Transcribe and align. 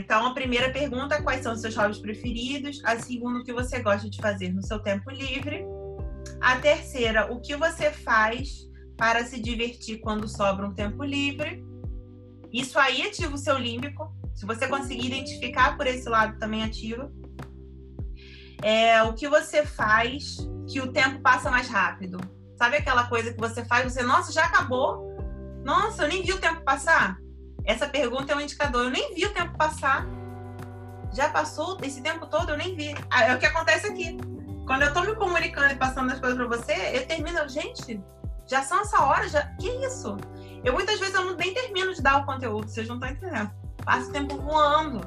Então, 0.00 0.26
a 0.26 0.32
primeira 0.32 0.72
pergunta 0.72 1.16
é 1.16 1.20
quais 1.20 1.42
são 1.42 1.52
os 1.52 1.60
seus 1.60 1.76
hobbies 1.76 1.98
preferidos. 1.98 2.80
A 2.84 2.98
segunda, 2.98 3.40
o 3.40 3.44
que 3.44 3.52
você 3.52 3.80
gosta 3.80 4.08
de 4.08 4.18
fazer 4.18 4.50
no 4.50 4.62
seu 4.62 4.78
tempo 4.78 5.10
livre. 5.10 5.62
A 6.40 6.56
terceira, 6.56 7.30
o 7.30 7.38
que 7.38 7.54
você 7.54 7.90
faz 7.90 8.66
para 8.96 9.24
se 9.26 9.38
divertir 9.38 10.00
quando 10.00 10.26
sobra 10.26 10.66
um 10.66 10.72
tempo 10.72 11.04
livre. 11.04 11.62
Isso 12.50 12.78
aí 12.78 13.02
ativa 13.02 13.34
o 13.34 13.38
seu 13.38 13.58
límbico. 13.58 14.10
Se 14.34 14.46
você 14.46 14.66
conseguir 14.66 15.06
identificar 15.06 15.76
por 15.76 15.86
esse 15.86 16.08
lado, 16.08 16.38
também 16.38 16.64
ativa. 16.64 17.12
É, 18.62 19.02
o 19.02 19.12
que 19.12 19.28
você 19.28 19.66
faz 19.66 20.38
que 20.66 20.80
o 20.80 20.92
tempo 20.92 21.20
passa 21.20 21.50
mais 21.50 21.68
rápido. 21.68 22.18
Sabe 22.56 22.76
aquela 22.76 23.06
coisa 23.06 23.34
que 23.34 23.40
você 23.40 23.64
faz, 23.66 23.92
você, 23.92 24.02
nossa, 24.02 24.32
já 24.32 24.46
acabou? 24.46 25.14
Nossa, 25.62 26.04
eu 26.04 26.08
nem 26.08 26.22
vi 26.22 26.32
o 26.32 26.40
tempo 26.40 26.62
passar. 26.62 27.18
Essa 27.64 27.88
pergunta 27.88 28.32
é 28.32 28.36
um 28.36 28.40
indicador. 28.40 28.84
Eu 28.84 28.90
nem 28.90 29.14
vi 29.14 29.26
o 29.26 29.32
tempo 29.32 29.56
passar. 29.56 30.06
Já 31.12 31.28
passou 31.28 31.78
esse 31.82 32.00
tempo 32.00 32.26
todo, 32.26 32.50
eu 32.50 32.56
nem 32.56 32.74
vi. 32.74 32.94
Ah, 33.10 33.24
é 33.24 33.34
o 33.34 33.38
que 33.38 33.46
acontece 33.46 33.86
aqui. 33.86 34.16
Quando 34.66 34.82
eu 34.82 34.92
tô 34.92 35.00
me 35.02 35.14
comunicando 35.16 35.72
e 35.72 35.76
passando 35.76 36.12
as 36.12 36.20
coisas 36.20 36.38
para 36.38 36.46
você, 36.46 36.72
eu 36.96 37.06
termino, 37.06 37.48
gente, 37.48 38.00
já 38.46 38.62
são 38.62 38.80
essa 38.80 39.02
hora, 39.02 39.28
já. 39.28 39.42
Que 39.58 39.68
isso? 39.84 40.16
Eu 40.62 40.72
muitas 40.72 40.98
vezes 41.00 41.14
eu 41.14 41.36
nem 41.36 41.52
termino 41.52 41.94
de 41.94 42.02
dar 42.02 42.18
o 42.18 42.26
conteúdo, 42.26 42.68
vocês 42.68 42.86
não 42.86 42.96
estão 42.96 43.10
entendendo. 43.10 43.50
Passa 43.84 44.08
o 44.08 44.12
tempo 44.12 44.36
voando. 44.36 45.00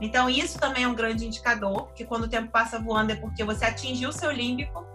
Então, 0.00 0.28
isso 0.28 0.58
também 0.58 0.84
é 0.84 0.88
um 0.88 0.94
grande 0.94 1.26
indicador, 1.26 1.86
porque 1.86 2.04
quando 2.04 2.24
o 2.24 2.28
tempo 2.28 2.50
passa 2.50 2.78
voando 2.78 3.12
é 3.12 3.16
porque 3.16 3.44
você 3.44 3.64
atingiu 3.64 4.10
o 4.10 4.12
seu 4.12 4.30
límbico 4.30 4.86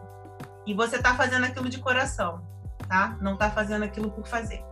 e 0.66 0.74
você 0.74 0.98
está 0.98 1.16
fazendo 1.16 1.46
aquilo 1.46 1.70
de 1.70 1.80
coração, 1.80 2.46
tá? 2.88 3.18
Não 3.20 3.34
está 3.34 3.50
fazendo 3.50 3.84
aquilo 3.84 4.12
por 4.12 4.28
fazer. 4.28 4.64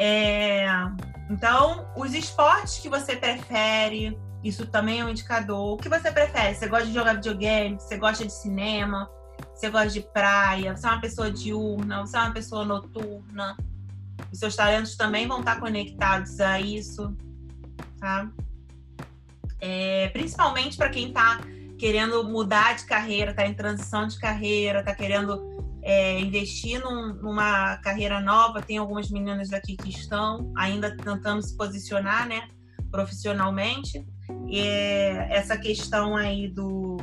É... 0.00 0.66
Então, 1.28 1.86
os 1.94 2.14
esportes 2.14 2.78
que 2.78 2.88
você 2.88 3.14
prefere, 3.14 4.18
isso 4.42 4.66
também 4.66 5.00
é 5.00 5.04
um 5.04 5.10
indicador. 5.10 5.74
O 5.74 5.76
que 5.76 5.90
você 5.90 6.10
prefere? 6.10 6.54
Você 6.54 6.66
gosta 6.66 6.86
de 6.86 6.94
jogar 6.94 7.16
videogame? 7.16 7.78
Você 7.78 7.98
gosta 7.98 8.24
de 8.24 8.32
cinema? 8.32 9.10
Você 9.54 9.68
gosta 9.68 9.90
de 9.90 10.00
praia? 10.00 10.74
Você 10.74 10.86
é 10.86 10.90
uma 10.90 11.00
pessoa 11.02 11.30
diurna? 11.30 12.00
Você 12.00 12.16
é 12.16 12.20
uma 12.20 12.32
pessoa 12.32 12.64
noturna? 12.64 13.58
Os 14.32 14.38
seus 14.38 14.56
talentos 14.56 14.96
também 14.96 15.28
vão 15.28 15.40
estar 15.40 15.60
conectados 15.60 16.40
a 16.40 16.58
isso, 16.58 17.14
tá? 18.00 18.30
É, 19.60 20.08
principalmente 20.08 20.78
para 20.78 20.88
quem 20.88 21.08
está 21.08 21.40
querendo 21.78 22.24
mudar 22.24 22.74
de 22.74 22.84
carreira, 22.84 23.32
está 23.32 23.46
em 23.46 23.54
transição 23.54 24.06
de 24.06 24.18
carreira, 24.18 24.80
está 24.80 24.94
querendo 24.94 25.49
é, 25.82 26.20
investir 26.20 26.82
num, 26.82 27.14
numa 27.14 27.76
carreira 27.78 28.20
nova. 28.20 28.62
Tem 28.62 28.78
algumas 28.78 29.10
meninas 29.10 29.52
aqui 29.52 29.76
que 29.76 29.90
estão 29.90 30.52
ainda 30.56 30.96
tentando 30.96 31.42
se 31.42 31.56
posicionar, 31.56 32.26
né, 32.28 32.48
profissionalmente. 32.90 34.04
E 34.48 34.60
essa 35.30 35.56
questão 35.56 36.16
aí 36.16 36.48
do, 36.48 36.98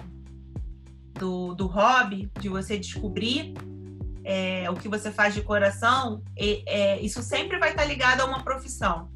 do, 1.14 1.54
do 1.56 1.68
hobby, 1.68 2.30
de 2.40 2.50
você 2.50 2.78
descobrir 2.78 3.54
é, 4.24 4.70
o 4.70 4.76
que 4.76 4.90
você 4.90 5.12
faz 5.12 5.34
de 5.34 5.42
coração, 5.42 6.22
é, 6.38 7.00
isso 7.02 7.22
sempre 7.22 7.58
vai 7.58 7.72
estar 7.72 7.86
ligado 7.86 8.22
a 8.22 8.26
uma 8.26 8.44
profissão, 8.44 9.10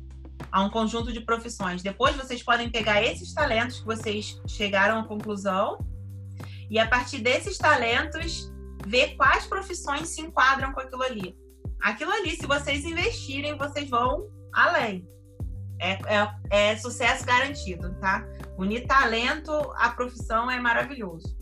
a 0.52 0.64
um 0.64 0.70
conjunto 0.70 1.12
de 1.12 1.22
profissões. 1.22 1.84
Depois 1.84 2.16
vocês 2.16 2.42
podem 2.42 2.70
pegar 2.70 3.04
esses 3.04 3.34
talentos 3.34 3.80
que 3.80 3.86
vocês 3.86 4.40
chegaram 4.48 5.00
à 5.00 5.04
conclusão 5.04 5.78
e 6.70 6.80
a 6.80 6.88
partir 6.88 7.20
desses 7.20 7.58
talentos 7.58 8.51
ver 8.86 9.16
quais 9.16 9.46
profissões 9.46 10.10
se 10.10 10.22
enquadram 10.22 10.74
com 10.74 10.80
aquilo 10.80 11.04
ali. 11.04 11.36
Aquilo 11.82 12.12
ali, 12.12 12.36
se 12.36 12.46
vocês 12.46 12.86
investirem, 12.86 13.58
vocês 13.58 13.90
vão 13.90 14.30
além. 14.54 15.08
É, 15.80 15.94
é, 15.94 16.72
é 16.72 16.78
sucesso 16.78 17.26
garantido, 17.26 17.96
tá? 17.96 18.24
Unir 18.58 18.86
talento 18.86 19.52
à 19.76 19.90
profissão 19.90 20.50
é 20.50 20.60
maravilhoso. 20.60 21.36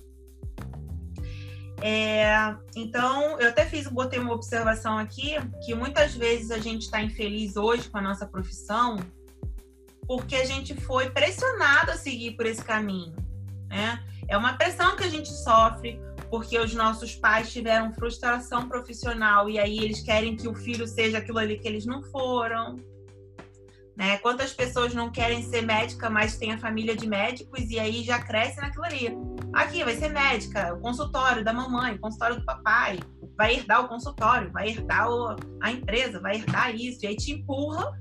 É, 1.82 2.56
então, 2.76 3.40
eu 3.40 3.50
até 3.50 3.66
fiz, 3.66 3.88
botei 3.88 4.20
uma 4.20 4.34
observação 4.34 4.98
aqui, 4.98 5.36
que 5.66 5.74
muitas 5.74 6.14
vezes 6.14 6.52
a 6.52 6.58
gente 6.58 6.84
está 6.84 7.02
infeliz 7.02 7.56
hoje 7.56 7.90
com 7.90 7.98
a 7.98 8.02
nossa 8.02 8.26
profissão, 8.26 8.98
porque 10.08 10.36
a 10.36 10.46
gente 10.46 10.74
foi 10.74 11.10
pressionado 11.10 11.92
a 11.92 11.96
seguir 11.96 12.32
por 12.32 12.46
esse 12.46 12.64
caminho, 12.64 13.16
né? 13.68 14.04
É 14.28 14.38
uma 14.38 14.54
pressão 14.54 14.96
que 14.96 15.04
a 15.04 15.10
gente 15.10 15.30
sofre, 15.30 16.00
porque 16.30 16.58
os 16.60 16.74
nossos 16.74 17.16
pais 17.16 17.52
tiveram 17.52 17.94
frustração 17.94 18.68
profissional 18.68 19.50
e 19.50 19.58
aí 19.58 19.80
eles 19.80 20.02
querem 20.02 20.36
que 20.36 20.48
o 20.48 20.54
filho 20.54 20.88
seja 20.88 21.18
aquilo 21.18 21.40
ali 21.40 21.58
que 21.58 21.68
eles 21.68 21.86
não 21.86 22.04
foram. 22.04 22.78
Né? 23.98 24.18
Quantas 24.20 24.54
pessoas 24.54 24.94
não 24.94 25.12
querem 25.12 25.44
ser 25.44 25.62
médica, 25.62 26.10
mas 26.10 26.38
tem 26.38 26.54
a 26.54 26.58
família 26.58 26.96
de 26.96 27.08
médicos 27.08 27.70
e 27.70 27.80
aí 27.80 28.04
já 28.04 28.20
cresce 28.20 28.58
naquilo 28.62 28.86
ali. 28.86 29.10
Aqui 29.54 29.84
vai 29.84 29.96
ser 29.96 30.10
médica, 30.10 30.74
o 30.74 30.80
consultório 30.80 31.44
da 31.44 31.52
mamãe, 31.52 31.96
o 31.96 32.00
consultório 32.00 32.38
do 32.38 32.46
papai, 32.46 33.00
vai 33.38 33.56
herdar 33.56 33.84
o 33.84 33.88
consultório, 33.90 34.52
vai 34.52 34.70
herdar 34.70 35.10
o, 35.10 35.36
a 35.62 35.72
empresa, 35.72 36.22
vai 36.22 36.36
herdar 36.36 36.74
isso, 36.76 37.04
e 37.04 37.08
aí 37.08 37.16
te 37.16 37.32
empurra, 37.32 37.92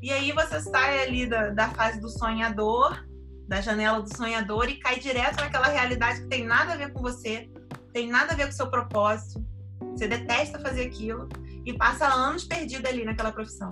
e 0.00 0.10
aí 0.12 0.32
você 0.32 0.60
sai 0.60 1.02
ali 1.02 1.26
da, 1.26 1.50
da 1.50 1.68
fase 1.70 2.00
do 2.00 2.08
sonhador, 2.08 3.04
da 3.48 3.60
janela 3.60 4.00
do 4.00 4.16
sonhador 4.16 4.68
e 4.68 4.76
cai 4.76 4.98
direto 4.98 5.36
naquela 5.36 5.68
realidade 5.68 6.22
que 6.22 6.28
tem 6.28 6.44
nada 6.46 6.72
a 6.72 6.76
ver 6.76 6.92
com 6.92 7.02
você, 7.02 7.50
tem 7.92 8.08
nada 8.08 8.32
a 8.32 8.36
ver 8.36 8.44
com 8.44 8.50
o 8.50 8.54
seu 8.54 8.68
propósito, 8.68 9.44
você 9.90 10.08
detesta 10.08 10.58
fazer 10.58 10.86
aquilo 10.86 11.28
e 11.64 11.72
passa 11.72 12.06
anos 12.06 12.44
perdido 12.44 12.86
ali 12.86 13.04
naquela 13.04 13.32
profissão, 13.32 13.68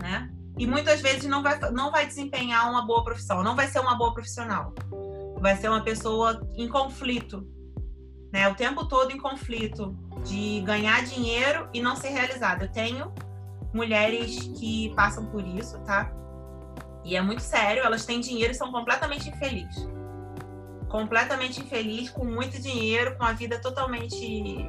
né? 0.00 0.30
E 0.58 0.66
muitas 0.66 1.00
vezes 1.00 1.24
não 1.26 1.42
vai, 1.42 1.58
não 1.70 1.90
vai 1.90 2.06
desempenhar 2.06 2.68
uma 2.68 2.84
boa 2.84 3.04
profissão, 3.04 3.42
não 3.44 3.54
vai 3.54 3.68
ser 3.68 3.78
uma 3.78 3.96
boa 3.96 4.12
profissional. 4.12 4.74
Vai 5.40 5.56
ser 5.56 5.68
uma 5.68 5.82
pessoa 5.82 6.44
em 6.56 6.68
conflito, 6.68 7.46
né? 8.32 8.48
O 8.48 8.56
tempo 8.56 8.84
todo 8.86 9.12
em 9.12 9.18
conflito 9.18 9.96
de 10.24 10.60
ganhar 10.62 11.04
dinheiro 11.04 11.68
e 11.72 11.80
não 11.80 11.94
ser 11.94 12.08
realizada. 12.08 12.64
Eu 12.64 12.72
tenho 12.72 13.12
mulheres 13.72 14.50
que 14.58 14.92
passam 14.96 15.26
por 15.26 15.46
isso, 15.46 15.78
tá? 15.80 16.12
E 17.04 17.14
é 17.14 17.22
muito 17.22 17.40
sério, 17.40 17.84
elas 17.84 18.04
têm 18.04 18.18
dinheiro 18.18 18.50
e 18.50 18.56
são 18.56 18.72
completamente 18.72 19.28
infelizes 19.28 19.97
completamente 20.88 21.60
infeliz, 21.60 22.10
com 22.10 22.24
muito 22.24 22.60
dinheiro, 22.60 23.16
com 23.16 23.24
a 23.24 23.32
vida 23.32 23.60
totalmente 23.60 24.68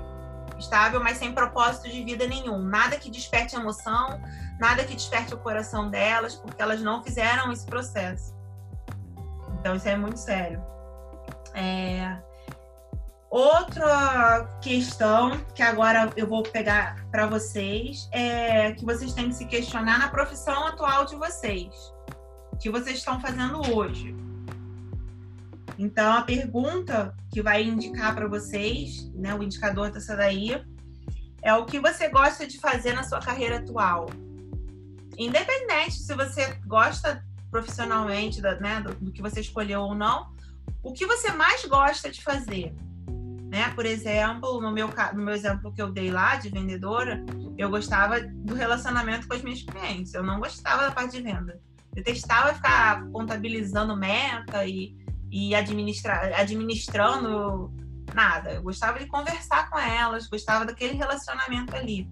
estável, 0.57 1.02
mas 1.02 1.18
sem 1.18 1.34
propósito 1.34 1.90
de 1.90 2.03
vida 2.03 2.28
nenhum. 2.28 2.59
Nada 2.59 2.97
que 2.97 3.09
desperte 3.09 3.56
emoção, 3.56 4.22
nada 4.59 4.84
que 4.84 4.96
desperte 4.96 5.34
o 5.34 5.38
coração 5.38 5.90
delas, 5.90 6.35
porque 6.35 6.62
elas 6.62 6.81
não 6.81 7.02
fizeram 7.03 7.52
esse 7.52 7.66
processo. 7.66 8.35
Então, 9.59 9.75
isso 9.75 9.88
é 9.88 9.96
muito 9.96 10.18
sério. 10.18 10.62
É... 11.53 12.18
Outra 13.30 14.57
questão 14.59 15.40
que 15.53 15.62
agora 15.62 16.12
eu 16.16 16.28
vou 16.28 16.41
pegar 16.41 17.06
para 17.12 17.28
vocês 17.28 18.09
é 18.12 18.72
que 18.72 18.84
vocês 18.84 19.13
têm 19.13 19.30
que 19.30 19.36
se 19.36 19.46
questionar 19.46 20.00
na 20.00 20.09
profissão 20.09 20.66
atual 20.66 21.06
de 21.06 21.16
vocês. 21.16 21.94
Que 22.59 22.72
vocês 22.72 22.97
estão 22.97 23.22
fazendo 23.22 23.62
hoje? 23.72 24.16
Então, 25.79 26.12
a 26.12 26.22
pergunta 26.22 27.16
que 27.31 27.41
vai 27.41 27.63
indicar 27.63 28.13
para 28.13 28.28
vocês, 28.28 29.09
né, 29.13 29.34
o 29.34 29.41
indicador 29.41 29.90
dessa 29.90 30.13
daí, 30.13 30.62
é 31.41 31.53
o 31.53 31.66
que 31.66 31.79
você 31.79 32.09
gosta 32.09 32.45
de 32.45 32.59
fazer 32.59 32.91
na 32.91 33.03
sua 33.03 33.22
carreira 33.22 33.59
atual. 33.59 34.09
Independente 35.18 35.94
se 35.94 36.13
você 36.13 36.53
gosta 36.66 37.23
profissionalmente 37.50 38.41
né, 38.41 38.81
do, 38.81 38.94
do, 38.95 39.12
que 39.13 39.22
você 39.22 39.39
escolheu 39.39 39.79
ou 39.79 39.95
não, 39.95 40.34
o 40.84 40.91
que 40.91 41.06
você 41.06 41.31
mais 41.31 41.63
gosta 41.63 42.12
de 42.12 42.22
fazer. 42.22 42.75
Né? 43.50 43.69
Por 43.73 43.85
exemplo, 43.85 44.59
no 44.59 44.74
meu, 44.74 44.89
no 45.13 45.24
meu 45.24 45.33
exemplo 45.33 45.71
que 45.71 45.81
eu 45.81 45.94
dei 45.94 46.12
lá 46.12 46.36
de 46.36 46.50
vendedora, 46.50 47.24
eu 47.57 47.69
gostava 47.69 48.19
do 48.19 48.54
relacionamento 48.54 49.30
com 49.30 49.33
as 49.33 49.42
minhas 49.42 49.62
clientes. 49.62 50.13
Eu 50.13 50.24
não 50.24 50.42
gostava 50.42 50.81
da 50.81 50.92
parte 50.92 51.15
de 51.15 51.24
venda. 51.24 51.57
Eu 51.95 52.04
testava 52.04 52.54
ficar 52.54 53.09
contabilizando 53.12 53.95
meta 53.95 54.65
e 54.65 55.00
e 55.31 55.56
administrando 55.56 57.72
nada. 58.14 58.54
Eu 58.54 58.64
gostava 58.64 59.00
de 59.00 59.08
conversar 59.08 59.70
com 59.70 59.78
elas, 59.78 60.28
gostava 60.28 60.66
daquele 60.66 60.94
relacionamento 60.94 61.76
ali. 61.76 62.10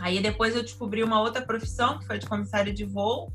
Aí 0.00 0.20
depois 0.20 0.54
eu 0.54 0.62
descobri 0.62 1.02
uma 1.02 1.20
outra 1.20 1.42
profissão, 1.42 1.98
que 1.98 2.06
foi 2.06 2.18
de 2.18 2.26
comissária 2.26 2.72
de 2.72 2.84
voo, 2.84 3.32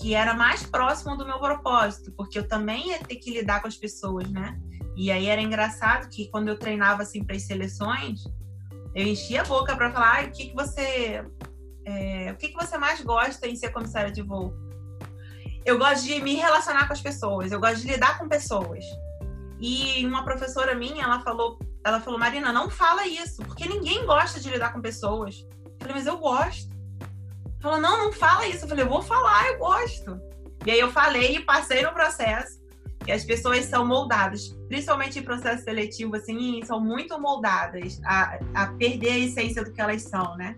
que 0.00 0.14
era 0.14 0.34
mais 0.34 0.62
próximo 0.62 1.16
do 1.16 1.26
meu 1.26 1.38
propósito, 1.38 2.12
porque 2.12 2.38
eu 2.38 2.48
também 2.48 2.88
ia 2.88 2.98
ter 3.00 3.16
que 3.16 3.30
lidar 3.30 3.60
com 3.60 3.68
as 3.68 3.76
pessoas, 3.76 4.28
né? 4.30 4.58
E 4.96 5.10
aí 5.10 5.26
era 5.26 5.40
engraçado 5.40 6.08
que 6.08 6.28
quando 6.28 6.48
eu 6.48 6.58
treinava 6.58 7.02
assim 7.02 7.24
para 7.24 7.36
as 7.36 7.42
seleções, 7.42 8.24
eu 8.94 9.06
enchia 9.06 9.42
a 9.42 9.44
boca 9.44 9.76
para 9.76 9.90
falar, 9.90 10.20
ah, 10.20 10.26
o 10.26 10.30
que 10.30 10.48
que 10.48 10.54
você 10.54 11.24
é, 11.84 12.32
o 12.32 12.36
que 12.36 12.48
que 12.48 12.54
você 12.54 12.78
mais 12.78 13.00
gosta 13.00 13.46
em 13.46 13.56
ser 13.56 13.70
comissária 13.70 14.12
de 14.12 14.22
voo? 14.22 14.54
Eu 15.64 15.78
gosto 15.78 16.04
de 16.04 16.20
me 16.20 16.34
relacionar 16.34 16.86
com 16.86 16.92
as 16.92 17.00
pessoas, 17.00 17.52
eu 17.52 17.60
gosto 17.60 17.80
de 17.82 17.88
lidar 17.88 18.18
com 18.18 18.28
pessoas. 18.28 18.84
E 19.60 20.04
uma 20.06 20.24
professora 20.24 20.74
minha, 20.74 21.04
ela 21.04 21.20
falou, 21.20 21.58
ela 21.84 22.00
falou, 22.00 22.18
Marina, 22.18 22.52
não 22.52 22.68
fala 22.68 23.06
isso, 23.06 23.42
porque 23.42 23.68
ninguém 23.68 24.04
gosta 24.04 24.40
de 24.40 24.50
lidar 24.50 24.72
com 24.72 24.80
pessoas. 24.80 25.46
Eu 25.64 25.76
falei, 25.80 25.96
mas 25.96 26.06
eu 26.06 26.18
gosto. 26.18 26.72
Falou, 27.60 27.80
não, 27.80 28.06
não 28.06 28.12
fala 28.12 28.46
isso. 28.48 28.64
Eu 28.64 28.68
falei, 28.68 28.84
eu 28.84 28.88
vou 28.88 29.02
falar, 29.02 29.46
eu 29.48 29.58
gosto. 29.58 30.20
E 30.66 30.70
aí 30.70 30.80
eu 30.80 30.90
falei 30.90 31.36
e 31.36 31.40
passei 31.40 31.82
no 31.82 31.92
processo. 31.92 32.60
E 33.06 33.10
as 33.10 33.24
pessoas 33.24 33.64
são 33.64 33.84
moldadas, 33.84 34.48
principalmente 34.68 35.18
em 35.18 35.22
processo 35.22 35.64
seletivo, 35.64 36.14
assim, 36.14 36.60
são 36.64 36.80
muito 36.80 37.20
moldadas 37.20 38.00
a, 38.04 38.38
a 38.54 38.66
perder 38.68 39.10
a 39.10 39.18
essência 39.18 39.64
do 39.64 39.72
que 39.72 39.80
elas 39.80 40.02
são, 40.02 40.36
né? 40.36 40.56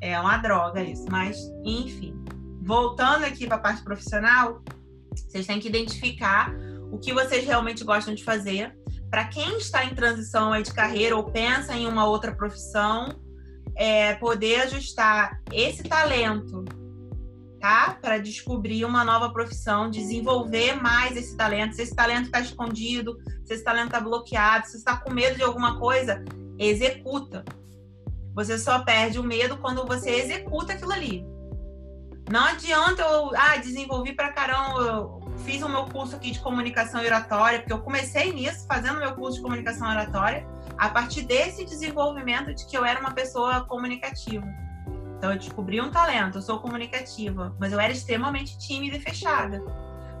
É 0.00 0.18
uma 0.20 0.36
droga 0.38 0.82
isso, 0.82 1.06
mas 1.10 1.38
enfim. 1.64 2.14
Voltando 2.68 3.24
aqui 3.24 3.46
para 3.46 3.56
a 3.56 3.60
parte 3.60 3.82
profissional, 3.82 4.62
vocês 5.26 5.46
têm 5.46 5.58
que 5.58 5.68
identificar 5.68 6.52
o 6.92 6.98
que 6.98 7.14
vocês 7.14 7.46
realmente 7.46 7.82
gostam 7.82 8.14
de 8.14 8.22
fazer. 8.22 8.76
Para 9.08 9.24
quem 9.24 9.56
está 9.56 9.86
em 9.86 9.94
transição 9.94 10.52
de 10.60 10.70
carreira 10.70 11.16
ou 11.16 11.24
pensa 11.24 11.74
em 11.74 11.86
uma 11.86 12.04
outra 12.04 12.30
profissão, 12.30 13.18
é 13.74 14.16
poder 14.16 14.60
ajustar 14.64 15.40
esse 15.50 15.82
talento 15.82 16.62
tá? 17.58 17.98
Para 18.02 18.18
descobrir 18.18 18.84
uma 18.84 19.02
nova 19.02 19.32
profissão, 19.32 19.90
desenvolver 19.90 20.74
mais 20.74 21.16
esse 21.16 21.34
talento. 21.36 21.74
Se 21.74 21.82
esse 21.82 21.94
talento 21.94 22.26
está 22.26 22.38
escondido, 22.38 23.16
se 23.46 23.54
esse 23.54 23.64
talento 23.64 23.86
está 23.86 24.00
bloqueado, 24.00 24.66
se 24.66 24.76
está 24.76 24.94
com 24.98 25.10
medo 25.10 25.36
de 25.36 25.42
alguma 25.42 25.78
coisa, 25.78 26.22
executa. 26.58 27.46
Você 28.34 28.58
só 28.58 28.84
perde 28.84 29.18
o 29.18 29.24
medo 29.24 29.56
quando 29.56 29.86
você 29.86 30.10
executa 30.10 30.74
aquilo 30.74 30.92
ali. 30.92 31.37
Não 32.30 32.44
adianta 32.44 33.02
eu, 33.02 33.30
ah, 33.34 33.56
desenvolvi 33.56 34.12
para 34.12 34.32
caramba, 34.32 34.80
eu 34.80 35.20
fiz 35.46 35.62
o 35.62 35.68
meu 35.68 35.86
curso 35.86 36.14
aqui 36.16 36.30
de 36.30 36.40
comunicação 36.40 37.00
oratória, 37.00 37.60
porque 37.60 37.72
eu 37.72 37.80
comecei 37.80 38.32
nisso, 38.32 38.66
fazendo 38.66 38.98
meu 38.98 39.14
curso 39.14 39.38
de 39.38 39.42
comunicação 39.42 39.88
oratória, 39.88 40.46
a 40.76 40.90
partir 40.90 41.22
desse 41.22 41.64
desenvolvimento 41.64 42.54
de 42.54 42.66
que 42.66 42.76
eu 42.76 42.84
era 42.84 43.00
uma 43.00 43.12
pessoa 43.12 43.64
comunicativa. 43.64 44.46
Então 45.16 45.32
eu 45.32 45.38
descobri 45.38 45.80
um 45.80 45.90
talento, 45.90 46.38
eu 46.38 46.42
sou 46.42 46.60
comunicativa, 46.60 47.56
mas 47.58 47.72
eu 47.72 47.80
era 47.80 47.92
extremamente 47.92 48.58
tímida 48.58 48.96
e 48.96 49.00
fechada. 49.00 49.62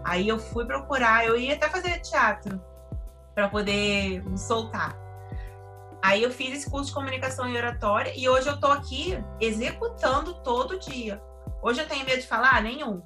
Aí 0.02 0.26
eu 0.26 0.38
fui 0.38 0.64
procurar, 0.64 1.26
eu 1.26 1.36
ia 1.36 1.54
até 1.54 1.68
fazer 1.68 2.00
teatro 2.00 2.60
para 3.34 3.48
poder 3.48 4.24
me 4.24 4.38
soltar. 4.38 4.96
Aí 6.02 6.22
eu 6.22 6.30
fiz 6.30 6.54
esse 6.54 6.70
curso 6.70 6.88
de 6.88 6.94
comunicação 6.94 7.48
e 7.48 7.56
oratória 7.56 8.12
e 8.16 8.28
hoje 8.28 8.48
eu 8.48 8.58
tô 8.58 8.68
aqui 8.68 9.22
executando 9.40 10.34
todo 10.42 10.78
dia. 10.78 11.22
Hoje 11.60 11.80
eu 11.80 11.88
tenho 11.88 12.04
medo 12.04 12.20
de 12.20 12.26
falar? 12.26 12.62
Nenhum. 12.62 13.02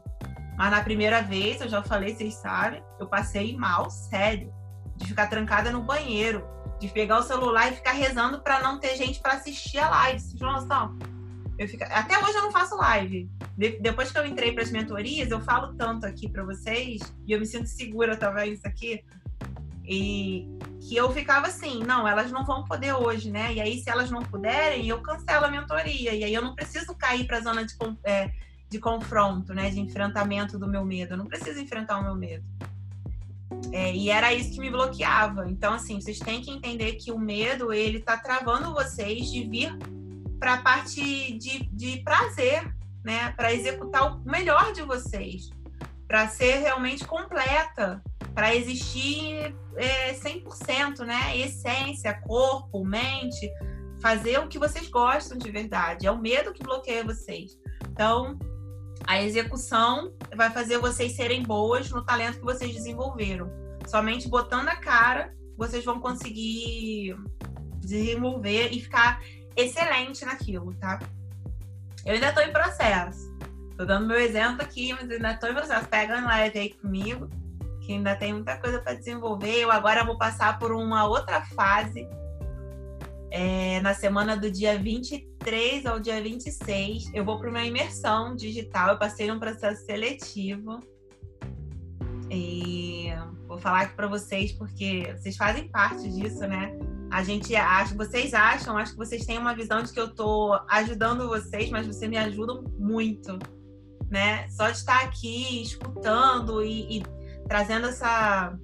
Mas 0.56 0.70
na 0.70 0.82
primeira 0.82 1.22
vez, 1.22 1.60
eu 1.60 1.68
já 1.68 1.82
falei, 1.82 2.14
vocês 2.14 2.34
sabem, 2.34 2.82
eu 3.00 3.06
passei 3.06 3.56
mal, 3.56 3.90
sério. 3.90 4.52
De 4.96 5.06
ficar 5.06 5.26
trancada 5.26 5.70
no 5.70 5.82
banheiro, 5.82 6.46
de 6.78 6.88
pegar 6.88 7.18
o 7.18 7.22
celular 7.22 7.72
e 7.72 7.76
ficar 7.76 7.92
rezando 7.92 8.42
para 8.42 8.60
não 8.60 8.78
ter 8.78 8.94
gente 8.96 9.20
para 9.20 9.34
assistir 9.34 9.78
a 9.78 9.88
live. 9.88 10.20
Vocês 10.20 10.40
não 10.40 10.52
noção? 10.52 10.98
Eu 11.58 11.66
fico... 11.66 11.84
Até 11.84 12.18
hoje 12.18 12.34
eu 12.34 12.42
não 12.42 12.52
faço 12.52 12.76
live. 12.76 13.30
De... 13.56 13.78
Depois 13.80 14.12
que 14.12 14.18
eu 14.18 14.26
entrei 14.26 14.52
para 14.52 14.62
as 14.62 14.70
mentorias, 14.70 15.30
eu 15.30 15.40
falo 15.40 15.74
tanto 15.74 16.06
aqui 16.06 16.28
para 16.28 16.44
vocês 16.44 17.00
e 17.26 17.32
eu 17.32 17.40
me 17.40 17.46
sinto 17.46 17.66
segura 17.66 18.16
talvez 18.16 18.58
isso 18.58 18.68
aqui. 18.68 19.02
E 19.84 20.46
que 20.80 20.96
eu 20.96 21.10
ficava 21.12 21.48
assim, 21.48 21.82
não, 21.84 22.06
elas 22.06 22.30
não 22.30 22.44
vão 22.44 22.64
poder 22.64 22.92
hoje, 22.92 23.30
né? 23.30 23.52
E 23.52 23.60
aí, 23.60 23.80
se 23.80 23.90
elas 23.90 24.10
não 24.10 24.22
puderem, 24.22 24.86
eu 24.88 25.00
cancelo 25.00 25.46
a 25.46 25.50
mentoria. 25.50 26.14
E 26.14 26.24
aí 26.24 26.34
eu 26.34 26.42
não 26.42 26.54
preciso 26.54 26.94
cair 26.94 27.26
para 27.26 27.38
a 27.38 27.40
zona 27.40 27.64
de, 27.64 27.74
é, 28.04 28.30
de 28.68 28.78
confronto, 28.78 29.52
né? 29.54 29.70
De 29.70 29.80
enfrentamento 29.80 30.58
do 30.58 30.68
meu 30.68 30.84
medo. 30.84 31.14
Eu 31.14 31.18
não 31.18 31.26
preciso 31.26 31.58
enfrentar 31.58 31.98
o 31.98 32.02
meu 32.04 32.14
medo. 32.14 32.44
É, 33.72 33.94
e 33.94 34.10
era 34.10 34.32
isso 34.32 34.52
que 34.52 34.60
me 34.60 34.70
bloqueava. 34.70 35.48
Então, 35.48 35.74
assim, 35.74 36.00
vocês 36.00 36.18
têm 36.18 36.40
que 36.40 36.50
entender 36.50 36.94
que 36.94 37.12
o 37.12 37.18
medo, 37.18 37.72
ele 37.72 38.00
tá 38.00 38.16
travando 38.16 38.72
vocês 38.72 39.30
de 39.30 39.44
vir 39.44 39.76
para 40.38 40.54
a 40.54 40.62
parte 40.62 41.38
de, 41.38 41.64
de 41.72 42.02
prazer, 42.02 42.74
né? 43.04 43.32
Para 43.32 43.52
executar 43.52 44.12
o 44.12 44.20
melhor 44.24 44.72
de 44.72 44.82
vocês, 44.82 45.50
para 46.08 46.26
ser 46.28 46.58
realmente 46.58 47.04
completa, 47.04 48.02
para 48.34 48.54
existir 48.54 49.54
é, 49.76 50.12
100%, 50.14 51.00
né? 51.00 51.36
Essência, 51.38 52.14
corpo, 52.22 52.84
mente, 52.84 53.50
fazer 54.00 54.38
o 54.38 54.48
que 54.48 54.58
vocês 54.58 54.88
gostam 54.88 55.38
de 55.38 55.50
verdade. 55.50 56.06
É 56.06 56.10
o 56.10 56.18
medo 56.18 56.52
que 56.52 56.62
bloqueia 56.62 57.04
vocês. 57.04 57.58
Então, 57.90 58.38
a 59.06 59.22
execução 59.22 60.12
vai 60.34 60.50
fazer 60.50 60.78
vocês 60.78 61.14
serem 61.14 61.42
boas 61.42 61.90
no 61.90 62.04
talento 62.04 62.38
que 62.38 62.44
vocês 62.44 62.72
desenvolveram. 62.72 63.50
Somente 63.86 64.28
botando 64.28 64.68
a 64.68 64.76
cara, 64.76 65.34
vocês 65.56 65.84
vão 65.84 66.00
conseguir 66.00 67.16
desenvolver 67.78 68.70
e 68.70 68.80
ficar 68.80 69.20
excelente 69.56 70.24
naquilo, 70.24 70.72
tá? 70.74 70.98
Eu 72.04 72.14
ainda 72.14 72.28
estou 72.28 72.42
em 72.42 72.52
processo. 72.52 73.32
Tô 73.76 73.84
dando 73.84 74.06
meu 74.06 74.18
exemplo 74.18 74.62
aqui, 74.62 74.92
mas 74.92 75.10
ainda 75.10 75.32
estou 75.32 75.50
em 75.50 75.54
processo. 75.54 75.88
Pega 75.88 76.18
um 76.18 76.26
leve 76.26 76.58
aí 76.58 76.72
comigo, 76.74 77.28
que 77.82 77.92
ainda 77.92 78.14
tem 78.14 78.32
muita 78.32 78.56
coisa 78.56 78.80
para 78.80 78.94
desenvolver. 78.94 79.56
Eu 79.56 79.70
agora 79.70 80.04
vou 80.04 80.16
passar 80.16 80.58
por 80.58 80.72
uma 80.72 81.06
outra 81.06 81.42
fase. 81.42 82.08
É, 83.30 83.80
na 83.80 83.94
semana 83.94 84.36
do 84.36 84.50
dia 84.50 84.78
23 84.78 85.86
ao 85.86 85.98
dia 85.98 86.22
26, 86.22 87.12
eu 87.14 87.24
vou 87.24 87.38
para 87.38 87.48
uma 87.48 87.64
imersão 87.64 88.36
digital. 88.36 88.90
Eu 88.90 88.98
passei 88.98 89.26
num 89.26 89.38
processo 89.38 89.84
seletivo. 89.84 90.80
E 92.30 93.08
vou 93.46 93.58
falar 93.58 93.82
aqui 93.82 93.94
para 93.94 94.06
vocês, 94.06 94.52
porque 94.52 95.14
vocês 95.16 95.36
fazem 95.36 95.68
parte 95.68 96.08
disso, 96.08 96.40
né? 96.46 96.72
a 97.12 97.22
gente 97.22 97.54
acha, 97.54 97.94
vocês 97.94 98.32
acham, 98.32 98.78
acho 98.78 98.92
que 98.92 98.98
vocês 98.98 99.26
têm 99.26 99.36
uma 99.36 99.54
visão 99.54 99.82
de 99.82 99.92
que 99.92 100.00
eu 100.00 100.06
estou 100.06 100.58
ajudando 100.66 101.28
vocês, 101.28 101.68
mas 101.68 101.86
vocês 101.86 102.10
me 102.10 102.16
ajudam 102.16 102.64
muito, 102.78 103.38
né? 104.10 104.48
Só 104.48 104.70
de 104.70 104.78
estar 104.78 105.04
aqui 105.04 105.62
escutando 105.62 106.64
e, 106.64 106.98
e 106.98 107.02
trazendo 107.52 107.86
essa, 107.86 108.58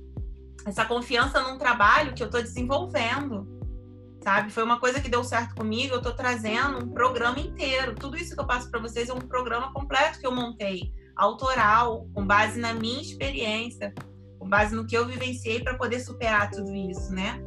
essa 0.65 0.83
confiança 0.87 1.43
num 1.43 1.59
trabalho 1.59 2.15
que 2.15 2.23
eu 2.23 2.27
estou 2.27 2.41
desenvolvendo, 2.41 3.47
sabe? 4.25 4.51
Foi 4.51 4.63
uma 4.63 4.81
coisa 4.81 4.99
que 4.99 5.11
deu 5.11 5.23
certo 5.23 5.55
comigo, 5.55 5.93
eu 5.93 5.99
estou 5.99 6.15
trazendo 6.15 6.83
um 6.83 6.89
programa 6.89 7.39
inteiro. 7.39 7.95
Tudo 7.95 8.17
isso 8.17 8.35
que 8.35 8.41
eu 8.41 8.47
passo 8.47 8.71
para 8.71 8.81
vocês 8.81 9.11
é 9.11 9.13
um 9.13 9.21
programa 9.21 9.71
completo 9.75 10.19
que 10.19 10.27
eu 10.27 10.35
montei, 10.35 10.91
autoral, 11.15 12.09
com 12.15 12.27
base 12.27 12.59
na 12.59 12.73
minha 12.73 13.03
experiência, 13.03 13.93
com 14.39 14.49
base 14.49 14.75
no 14.75 14.87
que 14.87 14.97
eu 14.97 15.05
vivenciei 15.05 15.63
para 15.63 15.77
poder 15.77 16.01
superar 16.01 16.51
tudo 16.51 16.75
isso, 16.75 17.13
né? 17.13 17.39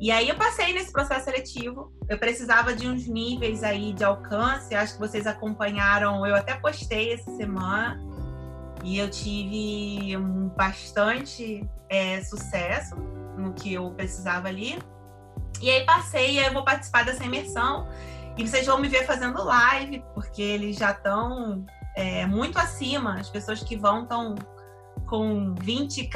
E 0.00 0.10
aí 0.10 0.30
eu 0.30 0.36
passei 0.36 0.72
nesse 0.72 0.90
processo 0.90 1.26
seletivo. 1.26 1.92
Eu 2.08 2.18
precisava 2.18 2.72
de 2.72 2.88
uns 2.88 3.06
níveis 3.06 3.62
aí 3.62 3.92
de 3.92 4.02
alcance. 4.02 4.74
Acho 4.74 4.94
que 4.94 4.98
vocês 4.98 5.26
acompanharam. 5.26 6.24
Eu 6.24 6.34
até 6.34 6.54
postei 6.54 7.12
essa 7.12 7.30
semana. 7.36 8.00
E 8.84 8.98
eu 8.98 9.10
tive 9.10 10.16
um 10.16 10.48
bastante 10.48 11.68
é, 11.88 12.22
sucesso 12.22 12.96
no 13.36 13.52
que 13.52 13.74
eu 13.74 13.90
precisava 13.90 14.48
ali. 14.48 14.78
E 15.60 15.70
aí 15.70 15.84
passei, 15.84 16.34
e 16.34 16.38
aí 16.38 16.46
eu 16.46 16.52
vou 16.52 16.64
participar 16.64 17.04
dessa 17.04 17.24
imersão. 17.24 17.88
E 18.36 18.46
vocês 18.46 18.66
vão 18.66 18.78
me 18.78 18.88
ver 18.88 19.04
fazendo 19.04 19.42
live, 19.42 20.04
porque 20.14 20.40
eles 20.40 20.76
já 20.76 20.92
estão 20.92 21.66
é, 21.96 22.24
muito 22.26 22.58
acima. 22.58 23.14
As 23.14 23.28
pessoas 23.28 23.62
que 23.62 23.76
vão 23.76 24.02
estão 24.02 24.36
com 25.06 25.54
20k, 25.54 26.10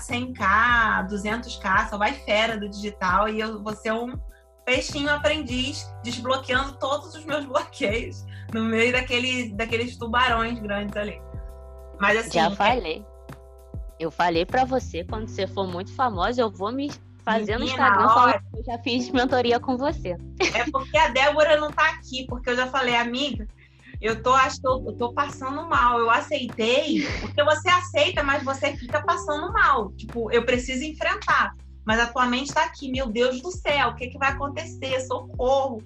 100k, 0.00 1.08
200k, 1.08 1.90
só 1.90 1.98
vai 1.98 2.14
fera 2.14 2.58
do 2.58 2.68
digital 2.68 3.28
e 3.28 3.38
eu 3.38 3.62
vou 3.62 3.74
ser 3.74 3.92
um 3.92 4.18
peixinho 4.64 5.10
aprendiz 5.10 5.88
desbloqueando 6.02 6.78
todos 6.78 7.14
os 7.14 7.24
meus 7.24 7.44
bloqueios 7.46 8.24
no 8.52 8.64
meio 8.64 8.92
daquele, 8.92 9.52
daqueles 9.52 9.96
tubarões 9.96 10.58
grandes 10.58 10.96
ali. 10.96 11.20
Mas 12.00 12.18
assim. 12.18 12.32
Já 12.32 12.50
falei. 12.50 13.04
Eu 13.98 14.10
falei 14.10 14.46
para 14.46 14.64
você, 14.64 15.04
quando 15.04 15.28
você 15.28 15.46
for 15.46 15.66
muito 15.66 15.92
famosa, 15.94 16.40
eu 16.40 16.50
vou 16.50 16.72
me 16.72 16.90
fazer 17.22 17.58
no 17.58 17.64
Instagram 17.64 18.08
falando 18.08 18.40
que 18.50 18.58
eu 18.58 18.64
já 18.64 18.78
fiz 18.78 19.10
mentoria 19.10 19.60
com 19.60 19.76
você. 19.76 20.16
É 20.54 20.64
porque 20.72 20.96
a 20.96 21.08
Débora 21.08 21.60
não 21.60 21.70
tá 21.70 21.90
aqui, 21.90 22.26
porque 22.26 22.48
eu 22.48 22.56
já 22.56 22.66
falei, 22.66 22.96
amiga, 22.96 23.46
eu 24.00 24.22
tô, 24.22 24.32
acho 24.32 24.58
eu, 24.64 24.96
tô 24.96 25.12
passando 25.12 25.68
mal. 25.68 25.98
Eu 25.98 26.10
aceitei, 26.10 27.06
porque 27.20 27.44
você 27.44 27.68
aceita, 27.68 28.22
mas 28.22 28.42
você 28.42 28.74
fica 28.74 29.02
passando 29.02 29.52
mal. 29.52 29.92
Tipo, 29.92 30.30
eu 30.32 30.44
preciso 30.46 30.82
enfrentar. 30.82 31.54
Mas 31.84 32.00
a 32.00 32.06
tua 32.06 32.24
mente 32.24 32.54
tá 32.54 32.64
aqui, 32.64 32.90
meu 32.90 33.06
Deus 33.06 33.42
do 33.42 33.50
céu, 33.50 33.88
o 33.88 33.96
que, 33.96 34.08
que 34.08 34.18
vai 34.18 34.30
acontecer? 34.30 35.00
Socorro. 35.00 35.82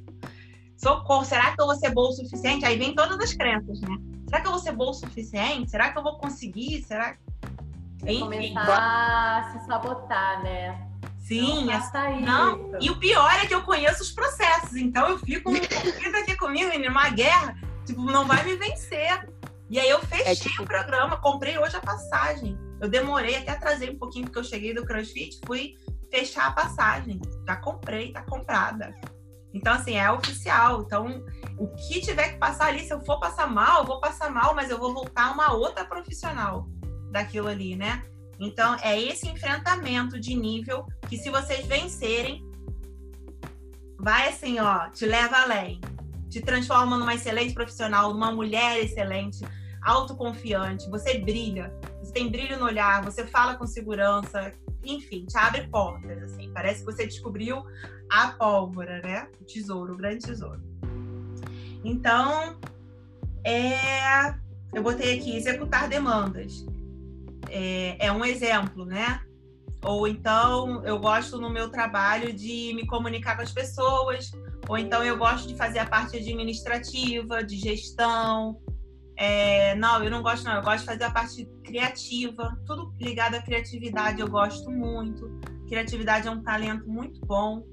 Socorro, 0.77 1.25
será 1.25 1.53
que 1.53 1.61
eu 1.61 1.67
vou 1.67 1.75
ser 1.75 1.91
boa 1.91 2.11
o 2.11 2.13
suficiente? 2.13 2.65
Aí 2.65 2.79
vem 2.79 2.95
todas 2.95 3.19
as 3.19 3.33
crenças, 3.33 3.81
né? 3.81 3.97
Será 4.35 4.43
que 4.43 4.49
eu 4.49 4.53
vou 4.53 4.61
ser 4.61 4.73
boa 4.73 4.91
o 4.91 4.95
suficiente? 4.95 5.71
Será 5.71 5.93
que 5.93 5.99
eu 5.99 6.03
vou 6.03 6.19
conseguir? 6.19 6.83
Será 6.83 7.17
Enfim, 8.03 8.19
começar 8.19 9.39
a 9.39 9.53
se 9.53 9.65
sabotar, 9.65 10.43
né? 10.43 10.91
Sim, 11.21 11.69
não, 12.21 12.57
não. 12.57 12.81
E 12.81 12.91
o 12.91 12.99
pior 12.99 13.33
é 13.33 13.47
que 13.47 13.55
eu 13.55 13.63
conheço 13.63 14.03
os 14.03 14.11
processos, 14.11 14.75
então 14.75 15.09
eu 15.09 15.19
fico 15.21 15.53
fica 15.53 16.19
aqui 16.19 16.37
comigo 16.37 16.77
numa 16.77 17.09
guerra. 17.11 17.57
Tipo, 17.87 18.03
não 18.03 18.27
vai 18.27 18.43
me 18.43 18.57
vencer. 18.57 19.25
E 19.71 19.79
aí 19.79 19.89
eu 19.89 20.01
fechei 20.01 20.33
é, 20.33 20.35
tipo... 20.35 20.65
o 20.65 20.67
programa, 20.67 21.17
comprei 21.19 21.57
hoje 21.57 21.77
a 21.77 21.81
passagem. 21.81 22.59
Eu 22.81 22.89
demorei, 22.89 23.37
até 23.37 23.53
atrasei 23.53 23.91
um 23.91 23.99
pouquinho 23.99 24.25
porque 24.25 24.41
eu 24.41 24.45
cheguei 24.45 24.75
do 24.75 24.85
CrossFit, 24.85 25.39
fui 25.47 25.77
fechar 26.11 26.49
a 26.49 26.51
passagem. 26.51 27.21
Já 27.47 27.55
comprei, 27.55 28.13
tá 28.13 28.23
comprada. 28.23 28.93
Então, 29.55 29.73
assim, 29.73 29.97
é 29.97 30.11
oficial. 30.11 30.83
Então, 30.83 31.25
o 31.57 31.69
que 31.69 32.01
tiver 32.01 32.31
que 32.31 32.39
passar 32.39 32.67
ali, 32.67 32.81
se 32.81 32.93
eu 32.93 33.01
for 33.05 33.21
passar 33.21 33.47
mal, 33.47 33.83
eu 33.83 33.87
vou 33.87 34.01
passar 34.01 34.31
mal, 34.31 34.55
mas 34.55 34.69
eu 34.69 34.79
vou 34.79 34.93
voltar 34.93 35.33
uma 35.33 35.53
outra 35.53 35.85
profissional 35.85 36.67
daquilo 37.13 37.47
ali, 37.47 37.77
né? 37.77 38.05
Então, 38.41 38.77
é 38.83 39.01
esse 39.01 39.29
enfrentamento 39.29 40.19
de 40.19 40.35
nível 40.35 40.85
que, 41.09 41.17
se 41.17 41.31
vocês 41.31 41.65
vencerem, 41.67 42.45
vai 43.99 44.29
assim, 44.29 44.59
ó, 44.59 44.91
te 44.91 45.07
leva 45.07 45.37
além. 45.37 45.81
Te 46.29 46.41
transforma 46.41 46.99
numa 46.99 47.15
excelente 47.15 47.55
profissional, 47.55 48.13
numa 48.13 48.33
mulher 48.33 48.83
excelente, 48.83 49.47
autoconfiante. 49.85 50.91
Você 50.91 51.19
brilha, 51.19 51.73
você 52.03 52.13
tem 52.13 52.29
brilho 52.29 52.59
no 52.59 52.65
olhar, 52.65 53.05
você 53.05 53.25
fala 53.25 53.55
com 53.55 53.65
segurança, 53.67 54.53
enfim, 54.85 55.25
te 55.27 55.37
abre 55.37 55.67
portas, 55.69 56.23
assim. 56.23 56.51
Parece 56.53 56.81
que 56.81 56.87
você 56.87 57.07
descobriu 57.07 57.63
a 58.11 58.29
pólvora, 58.29 59.01
né? 59.03 59.29
O 59.41 59.45
tesouro, 59.45 59.95
o 59.95 59.97
grande 59.97 60.25
tesouro. 60.25 60.61
Então, 61.85 62.59
é... 63.45 64.35
eu 64.73 64.83
botei 64.83 65.19
aqui 65.19 65.37
executar 65.37 65.89
demandas. 65.89 66.65
É, 67.51 68.07
é 68.07 68.13
um 68.13 68.25
exemplo, 68.25 68.85
né? 68.85 69.21
Ou 69.85 70.09
então 70.09 70.83
eu 70.85 70.99
gosto 70.99 71.39
no 71.39 71.51
meu 71.51 71.69
trabalho 71.69 72.33
de 72.33 72.73
me 72.75 72.87
comunicar 72.87 73.37
com 73.37 73.43
as 73.43 73.53
pessoas, 73.53 74.31
ou 74.67 74.79
então 74.79 75.05
eu 75.05 75.19
gosto 75.19 75.47
de 75.47 75.55
fazer 75.57 75.79
a 75.79 75.87
parte 75.87 76.17
administrativa, 76.17 77.45
de 77.45 77.57
gestão. 77.57 78.59
É, 79.17 79.75
não, 79.77 80.03
eu 80.03 80.11
não 80.11 80.23
gosto, 80.23 80.45
não. 80.45 80.57
Eu 80.57 80.63
gosto 80.63 80.81
de 80.81 80.87
fazer 80.87 81.05
a 81.05 81.11
parte 81.11 81.49
criativa, 81.63 82.59
tudo 82.67 82.93
ligado 83.01 83.35
à 83.35 83.43
criatividade, 83.43 84.21
eu 84.21 84.29
gosto 84.29 84.71
muito. 84.71 85.41
Criatividade 85.69 86.29
é 86.29 86.31
um 86.31 86.43
talento 86.43 86.89
muito 86.89 87.21
bom, 87.21 87.65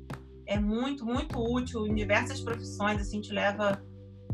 é 0.45 0.59
muito, 0.59 1.05
muito 1.05 1.39
útil 1.39 1.87
em 1.87 1.95
diversas 1.95 2.41
profissões, 2.41 3.01
assim, 3.01 3.21
te 3.21 3.33
leva, 3.33 3.83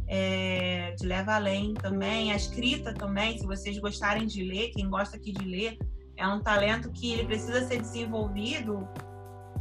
é, 0.08 0.94
te 0.98 1.06
leva 1.06 1.36
além 1.36 1.74
também. 1.74 2.32
A 2.32 2.36
escrita 2.36 2.94
também, 2.94 3.38
se 3.38 3.46
vocês 3.46 3.78
gostarem 3.80 4.26
de 4.26 4.44
ler, 4.44 4.72
quem 4.72 4.90
gosta 4.90 5.18
aqui 5.18 5.32
de 5.32 5.46
ler, 5.46 5.78
é 6.18 6.28
um 6.28 6.42
talento 6.42 6.92
que 6.92 7.14
ele 7.14 7.26
precisa 7.26 7.66
ser 7.68 7.80
desenvolvido 7.80 8.88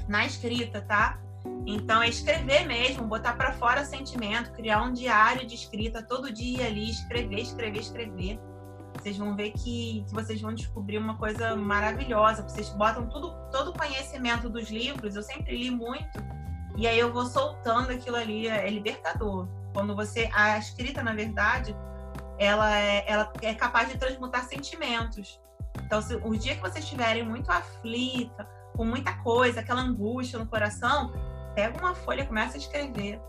na 0.08 0.26
escrita, 0.26 0.80
tá? 0.80 1.20
Então 1.66 2.00
é 2.02 2.08
escrever 2.08 2.66
mesmo, 2.66 3.06
botar 3.06 3.34
para 3.34 3.52
fora 3.52 3.84
sentimento, 3.84 4.52
criar 4.52 4.82
um 4.82 4.92
diário 4.92 5.46
de 5.46 5.54
escrita 5.54 6.00
todo 6.00 6.32
dia 6.32 6.66
ali, 6.66 6.90
escrever, 6.90 7.40
escrever, 7.40 7.80
escrever. 7.80 8.40
Vocês 8.94 9.18
vão 9.18 9.36
ver 9.36 9.50
que, 9.52 10.04
que 10.06 10.14
vocês 10.14 10.40
vão 10.40 10.54
descobrir 10.54 10.98
uma 10.98 11.16
coisa 11.16 11.54
maravilhosa. 11.56 12.42
Vocês 12.42 12.68
botam 12.70 13.08
tudo, 13.08 13.34
todo 13.50 13.70
o 13.70 13.72
conhecimento 13.72 14.48
dos 14.48 14.70
livros. 14.70 15.16
Eu 15.16 15.22
sempre 15.22 15.56
li 15.56 15.70
muito 15.70 16.18
e 16.76 16.86
aí 16.86 16.98
eu 16.98 17.12
vou 17.12 17.26
soltando 17.26 17.90
aquilo 17.90 18.16
ali. 18.16 18.48
É 18.48 18.70
libertador. 18.70 19.48
Quando 19.74 19.94
você 19.94 20.30
a 20.32 20.56
escrita, 20.58 21.02
na 21.02 21.14
verdade, 21.14 21.76
ela 22.38 22.78
é, 22.78 23.04
ela 23.06 23.32
é 23.42 23.54
capaz 23.54 23.88
de 23.88 23.98
transmutar 23.98 24.44
sentimentos. 24.44 25.40
Então, 25.84 26.00
se, 26.00 26.16
o 26.16 26.36
dia 26.36 26.54
que 26.54 26.62
vocês 26.62 26.84
estiverem 26.84 27.24
muito 27.24 27.50
aflita, 27.50 28.48
com 28.74 28.84
muita 28.84 29.12
coisa, 29.18 29.60
aquela 29.60 29.80
angústia 29.80 30.38
no 30.38 30.46
coração, 30.46 31.12
pega 31.56 31.76
uma 31.78 31.94
folha, 31.94 32.24
começa 32.24 32.56
a 32.56 32.60
escrever. 32.60 33.20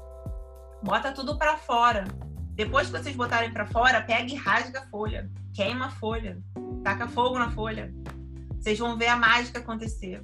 Bota 0.84 1.12
tudo 1.12 1.36
para 1.36 1.57
fora. 1.57 2.03
Depois 2.53 2.88
que 2.88 2.98
vocês 3.00 3.15
botarem 3.15 3.51
para 3.51 3.65
fora, 3.65 4.01
pega 4.01 4.31
e 4.31 4.36
rasga 4.36 4.81
a 4.81 4.88
folha. 4.88 5.31
Queima 5.53 5.86
a 5.86 5.89
folha. 5.89 6.39
Taca 6.84 7.07
fogo 7.07 7.39
na 7.39 7.50
folha. 7.50 7.91
Vocês 8.60 8.77
vão 8.77 8.96
ver 8.98 9.07
a 9.07 9.15
mágica 9.15 9.60
acontecer. 9.60 10.24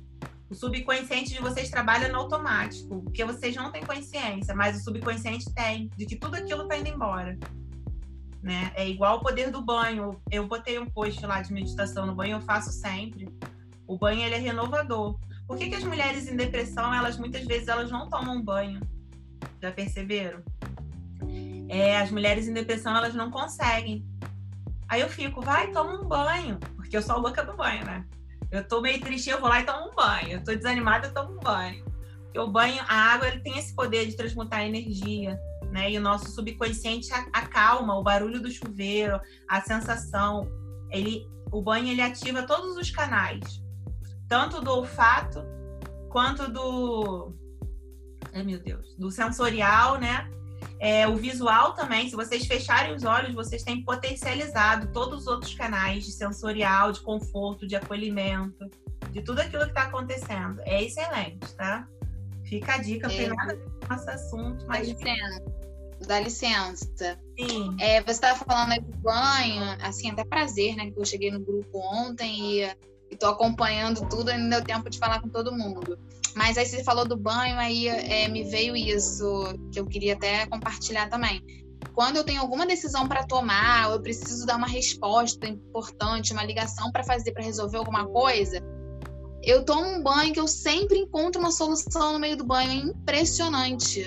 O 0.50 0.53
subconsciente 0.53 1.33
de 1.33 1.41
vocês 1.41 1.72
trabalha 1.72 2.10
no 2.10 2.19
automático, 2.19 3.01
porque 3.01 3.25
vocês 3.25 3.55
não 3.55 3.72
têm 3.72 3.83
consciência, 3.83 4.53
mas 4.53 4.77
o 4.77 4.83
subconsciente 4.83 5.51
tem, 5.53 5.89
de 5.98 6.05
que 6.05 6.15
tudo 6.15 6.36
aquilo 6.36 6.63
está 6.63 6.77
indo 6.77 6.89
embora 6.89 7.39
né? 8.43 8.74
É 8.75 8.88
igual 8.88 9.17
o 9.17 9.22
poder 9.22 9.50
do 9.50 9.62
banho. 9.62 10.22
Eu 10.29 10.45
botei 10.45 10.77
um 10.77 10.86
post 10.86 11.25
lá 11.25 11.41
de 11.41 11.53
meditação 11.53 12.05
no 12.05 12.13
banho, 12.13 12.38
eu 12.38 12.41
faço 12.41 12.72
sempre. 12.72 13.29
O 13.88 13.98
banho 13.98 14.22
ele 14.22 14.36
é 14.36 14.38
renovador. 14.38 15.17
Por 15.47 15.57
que, 15.57 15.69
que 15.69 15.75
as 15.75 15.83
mulheres 15.83 16.27
em 16.27 16.35
depressão, 16.35 16.93
elas 16.93 17.17
muitas 17.17 17.45
vezes 17.45 17.67
elas 17.67 17.91
não 17.91 18.09
tomam 18.09 18.41
banho? 18.41 18.79
Já 19.62 19.71
perceberam? 19.71 20.43
É, 21.69 21.97
as 21.97 22.12
mulheres 22.12 22.47
em 22.47 22.53
depressão 22.53 22.95
elas 22.95 23.13
não 23.13 23.29
conseguem. 23.31 24.05
Aí 24.88 25.01
eu 25.01 25.09
fico, 25.09 25.41
vai, 25.41 25.71
toma 25.71 26.01
um 26.01 26.07
banho, 26.07 26.59
porque 26.75 26.95
eu 26.95 27.01
sou 27.01 27.15
a 27.15 27.19
louca 27.19 27.43
do 27.43 27.55
banho, 27.55 27.85
né? 27.85 28.05
Eu 28.51 28.67
tô 28.67 28.81
meio 28.81 29.00
triste, 29.01 29.29
eu 29.29 29.39
vou 29.39 29.50
lá 29.50 29.62
e 29.62 29.65
tomo 29.65 29.89
um 29.89 29.95
banho. 29.95 30.33
Eu 30.33 30.43
tô 30.43 30.53
desanimada, 30.53 31.07
eu 31.07 31.13
tomo 31.13 31.38
um 31.38 31.39
banho. 31.39 31.83
Porque 32.23 32.39
o 32.39 32.47
banho, 32.47 32.83
a 32.88 33.13
água, 33.13 33.27
ele 33.27 33.39
tem 33.39 33.57
esse 33.57 33.73
poder 33.75 34.05
de 34.05 34.15
transmutar 34.15 34.63
energia 34.63 35.39
né? 35.73 35.91
E 35.91 35.97
o 35.97 36.01
nosso 36.01 36.29
subconsciente 36.29 37.12
acalma 37.33 37.97
o 37.97 38.03
barulho 38.03 38.39
do 38.39 38.51
chuveiro, 38.51 39.19
a 39.50 39.59
sensação. 39.59 40.47
Ele, 40.91 41.27
o 41.51 41.62
banho 41.62 41.88
ele 41.88 42.01
ativa 42.01 42.43
todos 42.43 42.77
os 42.77 42.91
canais, 42.91 43.62
tanto 44.27 44.62
do 44.62 44.72
olfato 44.72 45.44
quanto 46.10 46.51
do, 46.51 47.34
ai 48.34 48.44
meu 48.44 48.60
Deus, 48.60 48.96
do 48.98 49.12
sensorial, 49.12 50.00
né? 50.00 50.30
É, 50.80 51.08
o 51.08 51.15
visual 51.15 51.74
também, 51.74 52.10
se 52.10 52.15
vocês 52.15 52.46
fecharem 52.46 52.94
os 52.94 53.03
olhos, 53.03 53.34
vocês 53.34 53.63
têm 53.63 53.84
potencializado 53.84 54.92
todos 54.92 55.22
os 55.22 55.27
outros 55.27 55.53
canais 55.53 56.06
de 56.06 56.12
sensorial, 56.12 56.92
de 56.92 57.01
conforto, 57.01 57.68
de 57.68 57.75
acolhimento, 57.75 58.70
de 59.12 59.22
tudo 59.22 59.39
aquilo 59.39 59.63
que 59.63 59.70
está 59.70 59.84
acontecendo. 59.84 60.62
É 60.65 60.84
excelente, 60.84 61.53
tá? 61.56 61.88
Fica 62.46 62.75
a 62.75 62.77
dica, 62.77 63.08
não 63.08 63.15
tem 63.15 63.25
é. 63.25 63.30
nada 63.30 63.53
a 63.53 63.56
ver 63.56 63.70
com 63.70 63.86
o 63.86 63.89
nosso 63.89 64.10
assunto, 64.10 64.65
mas. 64.68 64.94
Dá 66.06 66.20
licença. 66.20 67.18
Sim. 67.39 67.77
É, 67.80 68.01
você 68.01 68.12
estava 68.12 68.44
falando 68.44 68.74
aí 68.74 68.82
do 68.82 68.98
banho, 68.98 69.63
assim, 69.82 70.12
até 70.12 70.25
prazer, 70.25 70.75
né? 70.75 70.92
Que 70.92 71.00
eu 71.00 71.06
cheguei 71.06 71.32
no 71.32 71.39
grupo 71.39 71.80
ontem 71.80 72.62
e, 72.62 72.75
estou 73.13 73.29
acompanhando 73.29 74.08
tudo, 74.08 74.32
e 74.32 74.38
não 74.38 74.50
deu 74.50 74.63
tempo 74.63 74.89
de 74.89 74.98
falar 74.98 75.22
com 75.22 75.29
todo 75.29 75.51
mundo. 75.51 75.98
Mas 76.36 76.58
aí 76.58 76.65
você 76.65 76.84
falou 76.84 77.08
do 77.08 77.15
banho, 77.15 77.58
aí 77.58 77.88
é, 77.88 78.27
me 78.27 78.43
veio 78.43 78.75
isso 78.75 79.25
que 79.72 79.79
eu 79.79 79.86
queria 79.86 80.13
até 80.13 80.46
compartilhar 80.48 81.10
também. 81.10 81.41
Quando 81.93 82.17
eu 82.17 82.24
tenho 82.24 82.41
alguma 82.41 82.65
decisão 82.65 83.08
para 83.08 83.24
tomar, 83.24 83.89
ou 83.89 83.96
eu 83.96 84.01
preciso 84.01 84.46
dar 84.46 84.55
uma 84.55 84.67
resposta 84.67 85.48
importante, 85.48 86.34
uma 86.34 86.43
ligação 86.43 86.91
para 86.91 87.03
fazer, 87.03 87.34
para 87.34 87.43
resolver 87.43 87.77
alguma 87.77 88.05
coisa, 88.05 88.60
eu 89.43 89.63
tomo 89.63 89.86
um 89.86 90.01
banho 90.01 90.34
que 90.34 90.39
eu 90.39 90.48
sempre 90.48 90.98
encontro 90.98 91.39
uma 91.39 91.51
solução 91.51 92.13
no 92.13 92.20
meio 92.20 92.38
do 92.38 92.46
banho. 92.46 92.72
É 92.72 92.75
impressionante 92.75 94.05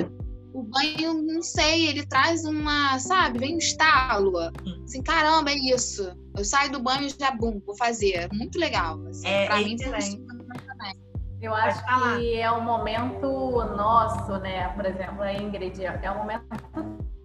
o 0.57 0.63
banho, 0.63 1.23
não 1.23 1.43
sei, 1.43 1.87
ele 1.87 2.07
traz 2.07 2.47
uma, 2.47 2.99
sabe, 2.99 3.39
vem 3.39 3.57
um 3.57 3.59
estalo. 3.59 4.33
Assim, 4.85 5.03
caramba, 5.03 5.51
é 5.51 5.55
isso. 5.55 6.11
Eu 6.35 6.45
saio 6.47 6.73
do 6.73 6.83
banho 6.83 7.03
e 7.03 7.11
já, 7.11 7.31
bum, 7.31 7.61
vou 7.67 7.77
fazer. 7.77 8.27
Muito 8.33 8.59
legal. 8.59 8.99
Assim, 9.07 9.29
é, 9.29 9.47
pra 9.47 9.57
mim, 9.57 9.77
também. 9.77 10.25
Eu 11.43 11.55
acho 11.55 11.85
que 11.85 12.41
é 12.41 12.51
um 12.51 12.63
momento 12.63 13.27
nosso, 13.77 14.39
né? 14.39 14.69
Por 14.69 14.87
exemplo, 14.87 15.23
a 15.23 15.35
Ingrid, 15.35 15.85
é 15.85 16.11
um 16.11 16.19
momento 16.19 16.47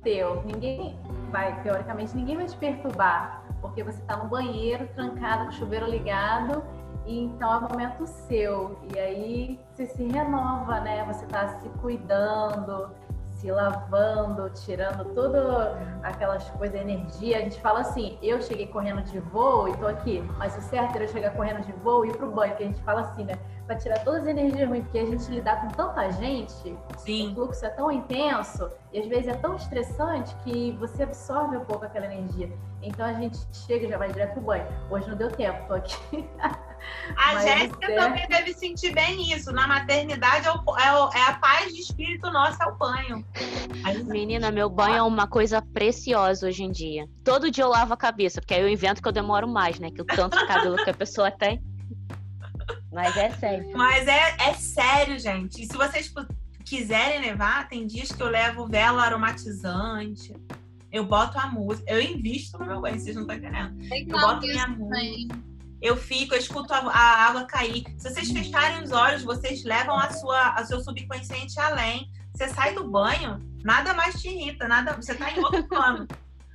teu. 0.04 0.44
Ninguém 0.44 1.00
vai, 1.32 1.64
teoricamente, 1.64 2.14
ninguém 2.14 2.36
vai 2.36 2.48
te 2.48 2.58
perturbar, 2.58 3.46
porque 3.62 3.82
você 3.82 4.02
está 4.02 4.18
no 4.18 4.28
banheiro, 4.28 4.90
trancado, 4.94 5.46
com 5.46 5.50
o 5.52 5.54
chuveiro 5.54 5.90
ligado, 5.90 6.62
e 7.06 7.20
então 7.20 7.54
é 7.54 7.58
um 7.58 7.70
momento 7.70 8.06
seu. 8.06 8.78
E 8.94 9.00
aí 9.00 9.60
você 9.74 9.86
se 9.86 10.04
renova, 10.04 10.82
né? 10.82 11.06
Você 11.06 11.24
está 11.26 11.60
se 11.60 11.70
cuidando, 11.82 12.92
se 13.42 13.52
lavando, 13.52 14.52
tirando 14.52 15.04
todas 15.16 15.76
aquelas 16.04 16.48
coisas, 16.52 16.80
energia. 16.80 17.38
A 17.38 17.42
gente 17.42 17.60
fala 17.60 17.80
assim, 17.80 18.18
eu 18.22 18.40
cheguei 18.40 18.68
correndo 18.68 19.02
de 19.02 19.20
voo 19.20 19.68
e 19.68 19.76
tô 19.78 19.88
aqui, 19.88 20.22
mas 20.38 20.56
o 20.56 20.62
certo 20.62 20.96
era 20.96 21.06
eu 21.06 21.08
chegar 21.08 21.32
correndo 21.32 21.66
de 21.66 21.72
voo 21.72 22.06
e 22.06 22.10
ir 22.10 22.18
pro 22.18 22.30
banho, 22.30 22.56
que 22.56 22.64
a 22.64 22.68
gente 22.68 22.82
fala 22.84 23.02
assim, 23.02 23.24
né? 23.24 23.34
Pra 23.66 23.76
tirar 23.76 24.04
todas 24.04 24.22
as 24.22 24.28
energias 24.28 24.70
ruins, 24.70 24.84
porque 24.84 25.00
a 25.00 25.06
gente 25.06 25.32
lidar 25.32 25.62
com 25.62 25.70
tanta 25.70 26.12
gente, 26.12 26.78
Sim. 26.98 27.32
o 27.32 27.34
fluxo 27.34 27.66
é 27.66 27.70
tão 27.70 27.92
intenso 27.92 28.70
e 28.94 29.00
às 29.00 29.08
vezes 29.08 29.28
é 29.28 29.34
tão 29.34 29.56
estressante 29.56 30.36
que 30.44 30.72
você 30.74 31.04
absorve 31.04 31.58
um 31.58 31.66
pouco 31.66 31.86
aquela 31.86 32.06
energia. 32.06 32.52
Então 32.84 33.06
a 33.06 33.14
gente 33.14 33.40
chega 33.52 33.86
e 33.86 33.90
já 33.90 33.98
vai 33.98 34.12
direto 34.12 34.34
pro 34.34 34.42
banho. 34.42 34.68
Hoje 34.90 35.10
não 35.10 35.18
deu 35.18 35.32
tempo, 35.32 35.68
tô 35.68 35.74
aqui. 35.74 36.30
A 37.16 37.42
Jéssica 37.42 37.96
também 37.96 38.28
deve 38.28 38.54
sentir 38.54 38.94
bem 38.94 39.34
isso. 39.34 39.52
Na 39.52 39.68
maternidade 39.68 40.48
é, 40.48 40.52
o, 40.52 40.78
é, 40.78 40.94
o, 40.94 41.10
é, 41.14 41.24
a 41.24 41.34
paz 41.34 41.74
de 41.74 41.82
espírito 41.82 42.32
nossa, 42.32 42.64
é 42.64 42.68
o 42.68 42.78
banho. 42.78 43.26
Menina, 44.06 44.52
meu 44.52 44.70
banho 44.70 44.96
é 44.96 45.02
uma 45.02 45.28
coisa 45.28 45.62
preciosa 45.62 46.48
hoje 46.48 46.64
em 46.64 46.72
dia. 46.72 47.08
Todo 47.24 47.52
dia 47.52 47.64
eu 47.64 47.70
lavo 47.70 47.94
a 47.94 47.98
cabeça, 47.98 48.42
porque 48.42 48.54
aí 48.54 48.62
eu 48.62 48.70
invento 48.70 49.02
que 49.02 49.08
eu 49.08 49.12
demoro 49.12 49.48
mais, 49.48 49.80
né? 49.80 49.92
Que 49.92 50.02
o 50.02 50.06
tanto 50.06 50.38
de 50.38 50.48
cabelo 50.48 50.78
que 50.78 50.90
a 50.90 50.94
pessoa 50.94 51.32
tem. 51.32 51.62
Mas 52.92 53.16
é 53.16 53.32
sério. 53.32 53.72
Mas 53.76 54.08
é, 54.08 54.36
é 54.40 54.54
sério, 54.54 55.20
gente. 55.20 55.64
E 55.64 55.66
se 55.66 55.78
vocês 55.78 56.14
quiserem 56.66 57.22
levar, 57.22 57.68
tem 57.68 57.86
dias 57.86 58.12
que 58.12 58.22
eu 58.22 58.30
levo 58.30 58.68
vela 58.68 59.04
aromatizante. 59.04 60.34
Eu 60.92 61.06
boto 61.06 61.40
a 61.40 61.48
música. 61.48 61.90
Eu 61.90 62.02
invisto 62.02 62.58
no 62.58 62.66
meu 62.66 62.82
banho, 62.82 63.00
vocês 63.00 63.16
não 63.16 63.24
estão 63.24 63.38
entendendo. 63.38 63.78
Eu 63.92 64.20
boto 64.20 64.46
minha 64.46 64.68
música. 64.68 65.51
Eu 65.82 65.98
fico, 65.98 66.36
eu 66.36 66.40
escuto 66.40 66.74
a, 66.74 66.78
a, 66.78 67.28
água 67.28 67.46
cair. 67.46 67.84
Se 67.98 68.10
vocês 68.10 68.32
fecharem 68.32 68.84
os 68.84 68.92
olhos, 68.92 69.24
vocês 69.24 69.64
levam 69.64 69.98
a 69.98 70.12
sua, 70.12 70.50
a 70.50 70.64
seu 70.64 70.80
subconsciente 70.80 71.60
além. 71.60 72.10
Você 72.34 72.48
sai 72.50 72.74
do 72.76 72.90
banho, 72.90 73.40
nada 73.64 73.94
mais 73.94 74.22
te 74.22 74.30
irrita, 74.30 74.68
nada, 74.68 74.94
você 74.94 75.14
está 75.14 75.32
em 75.32 75.40
outro 75.40 75.64
plano. 75.68 76.08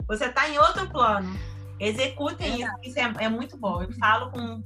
Você 0.06 0.26
está 0.26 0.48
em 0.48 0.58
outro 0.58 0.88
plano. 0.88 1.36
Executem 1.80 2.62
isso, 2.62 2.72
isso 2.82 2.98
é, 2.98 3.24
é 3.24 3.28
muito 3.28 3.56
bom. 3.56 3.82
Eu 3.82 3.92
falo 3.94 4.30
com 4.30 4.62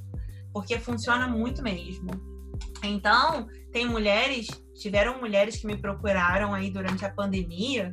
porque 0.53 0.79
funciona 0.79 1.27
muito 1.27 1.63
mesmo. 1.63 2.11
Então, 2.83 3.47
tem 3.73 3.87
mulheres, 3.87 4.49
tiveram 4.75 5.21
mulheres 5.21 5.57
que 5.57 5.67
me 5.67 5.77
procuraram 5.77 6.53
aí 6.53 6.71
durante 6.71 7.05
a 7.05 7.11
pandemia, 7.11 7.93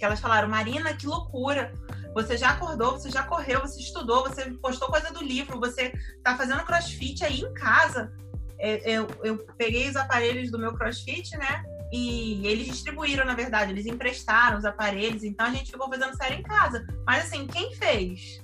que 0.00 0.04
elas 0.04 0.18
falaram: 0.18 0.48
Marina, 0.48 0.96
que 0.96 1.06
loucura! 1.06 1.72
Você 2.14 2.36
já 2.36 2.50
acordou, 2.50 2.92
você 2.92 3.10
já 3.10 3.22
correu, 3.22 3.60
você 3.60 3.78
estudou, 3.78 4.22
você 4.22 4.50
postou 4.52 4.88
coisa 4.88 5.12
do 5.12 5.22
livro, 5.22 5.60
você 5.60 5.92
tá 6.24 6.36
fazendo 6.36 6.64
crossfit 6.64 7.22
aí 7.24 7.40
em 7.40 7.54
casa. 7.54 8.12
É, 8.58 8.90
eu, 8.90 9.06
eu 9.22 9.38
peguei 9.56 9.88
os 9.88 9.94
aparelhos 9.94 10.50
do 10.50 10.58
meu 10.58 10.74
crossfit, 10.74 11.36
né? 11.36 11.62
E 11.92 12.46
eles 12.46 12.66
distribuíram, 12.66 13.24
na 13.24 13.34
verdade, 13.34 13.72
eles 13.72 13.86
emprestaram 13.86 14.58
os 14.58 14.64
aparelhos, 14.64 15.22
então 15.22 15.46
a 15.46 15.50
gente 15.50 15.70
ficou 15.70 15.88
fazendo 15.88 16.16
série 16.16 16.36
em 16.36 16.42
casa. 16.42 16.84
Mas 17.06 17.26
assim, 17.26 17.46
quem 17.46 17.74
fez? 17.74 18.40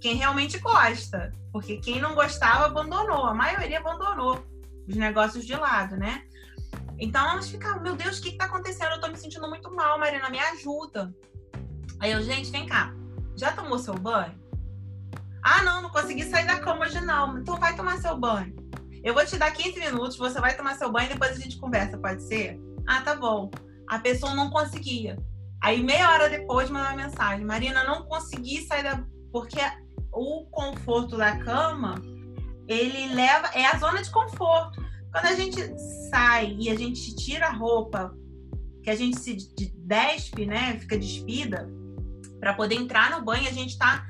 Quem 0.00 0.16
realmente 0.16 0.58
gosta. 0.58 1.32
Porque 1.52 1.78
quem 1.78 2.00
não 2.00 2.14
gostava 2.14 2.66
abandonou, 2.66 3.26
a 3.26 3.34
maioria 3.34 3.78
abandonou 3.78 4.44
os 4.86 4.96
negócios 4.96 5.44
de 5.44 5.54
lado, 5.54 5.96
né? 5.96 6.24
Então 6.98 7.28
elas 7.30 7.48
ficavam, 7.48 7.82
meu 7.82 7.96
Deus, 7.96 8.18
o 8.18 8.22
que, 8.22 8.32
que 8.32 8.38
tá 8.38 8.44
acontecendo? 8.44 8.92
Eu 8.92 9.00
tô 9.00 9.08
me 9.08 9.16
sentindo 9.16 9.48
muito 9.48 9.70
mal, 9.74 9.98
Marina, 9.98 10.30
me 10.30 10.38
ajuda. 10.38 11.12
Aí 12.00 12.12
eu, 12.12 12.22
gente, 12.22 12.50
vem 12.50 12.66
cá, 12.66 12.94
já 13.36 13.52
tomou 13.52 13.78
seu 13.78 13.94
banho? 13.94 14.42
Ah, 15.42 15.62
não, 15.62 15.82
não 15.82 15.90
consegui 15.90 16.24
sair 16.24 16.46
da 16.46 16.58
cama 16.58 16.86
hoje 16.86 17.00
não. 17.00 17.38
Então 17.38 17.56
vai 17.56 17.76
tomar 17.76 17.98
seu 17.98 18.16
banho. 18.16 18.54
Eu 19.02 19.12
vou 19.12 19.26
te 19.26 19.36
dar 19.36 19.50
15 19.50 19.78
minutos, 19.78 20.16
você 20.16 20.40
vai 20.40 20.56
tomar 20.56 20.76
seu 20.76 20.90
banho 20.90 21.06
e 21.06 21.12
depois 21.12 21.32
a 21.32 21.40
gente 21.40 21.58
conversa, 21.58 21.98
pode 21.98 22.22
ser? 22.22 22.58
Ah, 22.86 23.02
tá 23.02 23.14
bom. 23.14 23.50
A 23.88 23.98
pessoa 23.98 24.34
não 24.34 24.48
conseguia. 24.48 25.18
Aí 25.62 25.82
meia 25.82 26.10
hora 26.10 26.30
depois 26.30 26.70
manda 26.70 26.88
uma 26.88 26.96
mensagem, 26.96 27.44
Marina, 27.44 27.84
não 27.84 28.04
consegui 28.04 28.66
sair 28.66 28.82
da 28.82 29.04
porque 29.32 29.60
o 30.12 30.46
conforto 30.46 31.16
da 31.16 31.36
cama, 31.38 31.96
ele 32.68 33.14
leva 33.14 33.48
é 33.48 33.66
a 33.66 33.78
zona 33.78 34.02
de 34.02 34.10
conforto. 34.10 34.83
Quando 35.14 35.26
a 35.26 35.34
gente 35.36 35.60
sai 36.10 36.56
e 36.58 36.68
a 36.68 36.74
gente 36.74 37.14
tira 37.14 37.46
a 37.46 37.52
roupa, 37.52 38.12
que 38.82 38.90
a 38.90 38.96
gente 38.96 39.16
se 39.20 39.36
despe, 39.76 40.44
né, 40.44 40.76
fica 40.80 40.98
despida, 40.98 41.70
para 42.40 42.52
poder 42.52 42.74
entrar 42.74 43.12
no 43.12 43.24
banho, 43.24 43.46
a 43.46 43.52
gente 43.52 43.70
está 43.70 44.04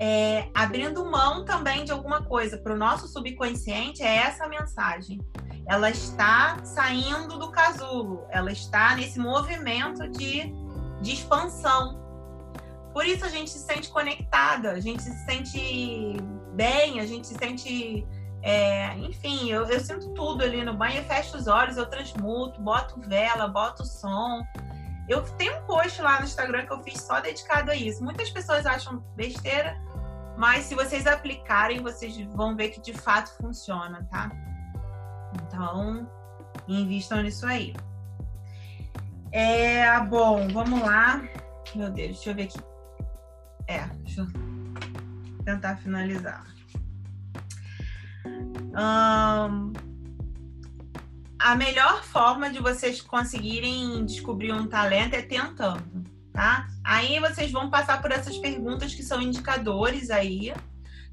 é, 0.00 0.48
abrindo 0.54 1.04
mão 1.04 1.44
também 1.44 1.84
de 1.84 1.92
alguma 1.92 2.22
coisa. 2.22 2.56
Para 2.56 2.72
o 2.72 2.76
nosso 2.76 3.06
subconsciente, 3.06 4.02
é 4.02 4.16
essa 4.16 4.48
mensagem. 4.48 5.20
Ela 5.68 5.90
está 5.90 6.64
saindo 6.64 7.38
do 7.38 7.50
casulo, 7.50 8.24
ela 8.30 8.50
está 8.50 8.96
nesse 8.96 9.18
movimento 9.18 10.08
de, 10.08 10.50
de 11.02 11.12
expansão. 11.12 12.00
Por 12.94 13.04
isso 13.04 13.26
a 13.26 13.28
gente 13.28 13.50
se 13.50 13.58
sente 13.58 13.90
conectada, 13.90 14.70
a 14.70 14.80
gente 14.80 15.02
se 15.02 15.12
sente 15.26 16.16
bem, 16.54 16.98
a 16.98 17.04
gente 17.04 17.26
se 17.26 17.34
sente. 17.34 18.06
É, 18.42 18.96
enfim, 18.98 19.50
eu, 19.50 19.64
eu 19.66 19.80
sinto 19.80 20.10
tudo 20.14 20.44
ali 20.44 20.64
no 20.64 20.74
banho, 20.74 20.98
eu 20.98 21.04
fecho 21.04 21.36
os 21.36 21.46
olhos, 21.46 21.76
eu 21.76 21.86
transmuto, 21.86 22.60
boto 22.60 23.00
vela, 23.00 23.48
boto 23.48 23.84
som. 23.84 24.44
Eu 25.08 25.22
tenho 25.36 25.58
um 25.58 25.66
post 25.66 26.00
lá 26.02 26.20
no 26.20 26.26
Instagram 26.26 26.66
que 26.66 26.72
eu 26.72 26.82
fiz 26.82 27.00
só 27.00 27.20
dedicado 27.20 27.70
a 27.70 27.74
isso. 27.74 28.02
Muitas 28.02 28.30
pessoas 28.30 28.66
acham 28.66 28.98
besteira, 29.16 29.76
mas 30.36 30.64
se 30.64 30.74
vocês 30.74 31.06
aplicarem, 31.06 31.82
vocês 31.82 32.16
vão 32.34 32.56
ver 32.56 32.70
que 32.70 32.80
de 32.80 32.92
fato 32.92 33.30
funciona, 33.36 34.06
tá? 34.10 34.30
Então, 35.34 36.08
invistam 36.68 37.22
nisso 37.22 37.46
aí. 37.46 37.74
É, 39.32 39.98
bom, 40.00 40.48
vamos 40.48 40.80
lá. 40.80 41.22
Meu 41.74 41.90
Deus, 41.90 42.16
deixa 42.16 42.30
eu 42.30 42.34
ver 42.34 42.42
aqui. 42.44 42.58
É, 43.68 43.86
deixa 44.04 44.20
eu 44.22 44.26
tentar 45.44 45.76
finalizar. 45.76 46.55
A 48.76 49.48
melhor 51.56 52.04
forma 52.04 52.50
de 52.50 52.58
vocês 52.58 53.00
conseguirem 53.00 54.04
descobrir 54.04 54.52
um 54.52 54.66
talento 54.66 55.14
é 55.14 55.22
tentando, 55.22 56.04
tá? 56.30 56.68
Aí 56.84 57.18
vocês 57.18 57.50
vão 57.50 57.70
passar 57.70 58.02
por 58.02 58.12
essas 58.12 58.36
perguntas 58.36 58.94
que 58.94 59.02
são 59.02 59.22
indicadores 59.22 60.10
aí, 60.10 60.52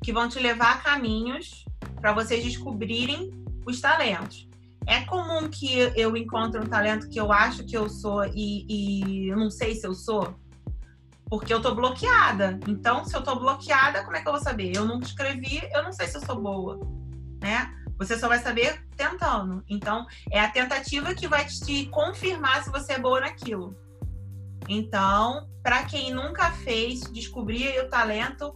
que 0.04 0.12
vão 0.12 0.28
te 0.28 0.40
levar 0.40 0.74
a 0.74 0.78
caminhos 0.80 1.64
para 2.02 2.12
vocês 2.12 2.44
descobrirem 2.44 3.32
os 3.66 3.80
talentos. 3.80 4.50
É 4.86 5.02
comum 5.06 5.50
que 5.50 5.74
eu 5.96 6.18
encontre 6.18 6.60
um 6.60 6.66
talento 6.66 7.08
que 7.08 7.18
eu 7.20 7.32
acho 7.32 7.64
que 7.64 7.78
eu 7.78 7.88
sou 7.88 8.26
e, 8.26 8.66
e 8.68 9.32
não 9.32 9.50
sei 9.50 9.76
se 9.76 9.88
eu 9.88 9.94
sou, 9.94 10.38
porque 11.30 11.54
eu 11.54 11.62
tô 11.62 11.74
bloqueada. 11.74 12.60
Então, 12.68 13.06
se 13.06 13.16
eu 13.16 13.24
tô 13.24 13.40
bloqueada, 13.40 14.04
como 14.04 14.18
é 14.18 14.22
que 14.22 14.28
eu 14.28 14.34
vou 14.34 14.42
saber? 14.42 14.76
Eu 14.76 14.84
nunca 14.84 15.06
escrevi, 15.06 15.62
eu 15.74 15.84
não 15.84 15.94
sei 15.94 16.08
se 16.08 16.18
eu 16.18 16.26
sou 16.26 16.42
boa, 16.42 16.80
né? 17.44 17.76
Você 18.00 18.18
só 18.18 18.30
vai 18.30 18.40
saber 18.40 18.82
tentando. 18.96 19.64
Então, 19.68 20.08
é 20.32 20.40
a 20.40 20.50
tentativa 20.50 21.14
que 21.14 21.28
vai 21.28 21.46
te 21.46 21.86
confirmar 21.88 22.64
se 22.64 22.72
você 22.72 22.94
é 22.94 23.00
boa 23.00 23.20
naquilo. 23.20 23.76
Então, 24.68 25.50
para 25.62 25.84
quem 25.84 26.14
nunca 26.14 26.52
fez, 26.52 27.02
descobrir 27.12 27.78
o 27.82 27.90
talento, 27.90 28.56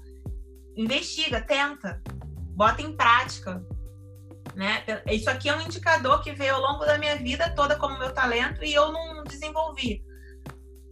investiga, 0.76 1.42
tenta, 1.42 2.02
bota 2.56 2.82
em 2.82 2.96
prática. 2.96 3.62
Né? 4.56 4.84
Isso 5.12 5.30
aqui 5.30 5.50
é 5.50 5.56
um 5.56 5.62
indicador 5.62 6.24
que 6.24 6.32
veio 6.32 6.56
ao 6.56 6.62
longo 6.62 6.86
da 6.86 6.98
minha 6.98 7.18
vida 7.18 7.54
toda 7.56 7.76
como 7.76 8.00
meu 8.00 8.14
talento 8.14 8.64
e 8.64 8.74
eu 8.74 8.92
não 8.92 9.24
desenvolvi. 9.26 10.02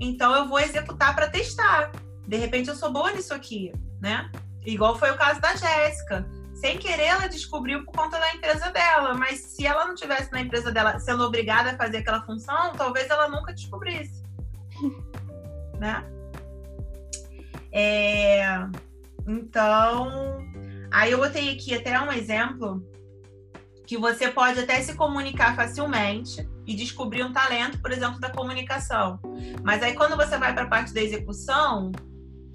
Então 0.01 0.35
eu 0.35 0.49
vou 0.49 0.59
executar 0.59 1.15
para 1.15 1.29
testar. 1.29 1.93
De 2.27 2.35
repente 2.35 2.69
eu 2.69 2.75
sou 2.75 2.91
boa 2.91 3.11
nisso 3.13 3.33
aqui, 3.33 3.71
né? 4.01 4.29
Igual 4.65 4.99
foi 4.99 5.11
o 5.11 5.17
caso 5.17 5.39
da 5.39 5.55
Jéssica 5.55 6.27
sem 6.55 6.77
querer, 6.77 7.05
ela 7.05 7.27
descobriu 7.27 7.83
por 7.83 7.93
conta 7.93 8.17
da 8.17 8.33
empresa 8.33 8.71
dela. 8.71 9.13
Mas 9.13 9.41
se 9.41 9.65
ela 9.65 9.85
não 9.85 9.93
tivesse 9.93 10.31
na 10.31 10.41
empresa 10.41 10.71
dela 10.71 10.97
sendo 10.99 11.23
obrigada 11.23 11.71
a 11.71 11.77
fazer 11.77 11.97
aquela 11.97 12.25
função, 12.25 12.73
talvez 12.73 13.09
ela 13.09 13.29
nunca 13.29 13.53
descobrisse. 13.53 14.23
né? 15.77 16.03
É... 17.71 18.45
Então, 19.27 20.39
aí 20.91 21.11
eu 21.11 21.17
botei 21.17 21.53
aqui 21.53 21.73
até 21.73 21.99
um 21.99 22.11
exemplo 22.11 22.81
que 23.85 23.97
você 23.97 24.29
pode 24.29 24.59
até 24.59 24.81
se 24.81 24.95
comunicar 24.95 25.55
facilmente 25.55 26.47
e 26.65 26.75
descobrir 26.75 27.23
um 27.23 27.31
talento, 27.31 27.79
por 27.79 27.91
exemplo, 27.91 28.19
da 28.19 28.29
comunicação. 28.29 29.19
Mas 29.61 29.83
aí 29.83 29.93
quando 29.93 30.15
você 30.15 30.37
vai 30.37 30.53
para 30.53 30.63
a 30.63 30.67
parte 30.67 30.93
da 30.93 31.01
execução, 31.01 31.91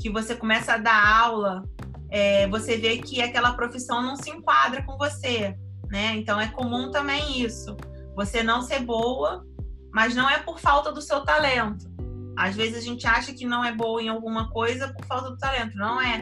que 0.01 0.11
você 0.11 0.35
começa 0.35 0.75
a 0.75 0.79
dar 0.79 1.21
aula 1.23 1.63
é, 2.11 2.49
você 2.49 2.77
vê 2.77 2.99
que 2.99 3.23
aquela 3.23 3.53
profissão 3.53 4.03
não 4.03 4.17
se 4.17 4.31
enquadra 4.31 4.83
com 4.83 4.99
você, 4.99 5.57
né? 5.89 6.17
Então 6.17 6.41
é 6.41 6.49
comum 6.49 6.91
também 6.91 7.41
isso. 7.41 7.77
Você 8.17 8.43
não 8.43 8.63
ser 8.63 8.81
boa, 8.81 9.47
mas 9.93 10.15
não 10.15 10.29
é 10.29 10.39
por 10.39 10.59
falta 10.59 10.91
do 10.93 11.01
seu 11.01 11.21
talento. 11.21 11.89
Às 12.37 12.57
vezes 12.57 12.79
a 12.79 12.81
gente 12.81 13.07
acha 13.07 13.33
que 13.33 13.47
não 13.47 13.65
é 13.65 13.73
boa 13.73 14.03
em 14.03 14.09
alguma 14.09 14.51
coisa 14.51 14.93
por 14.93 15.05
falta 15.07 15.31
do 15.31 15.39
talento. 15.39 15.77
Não 15.77 16.01
é. 16.01 16.21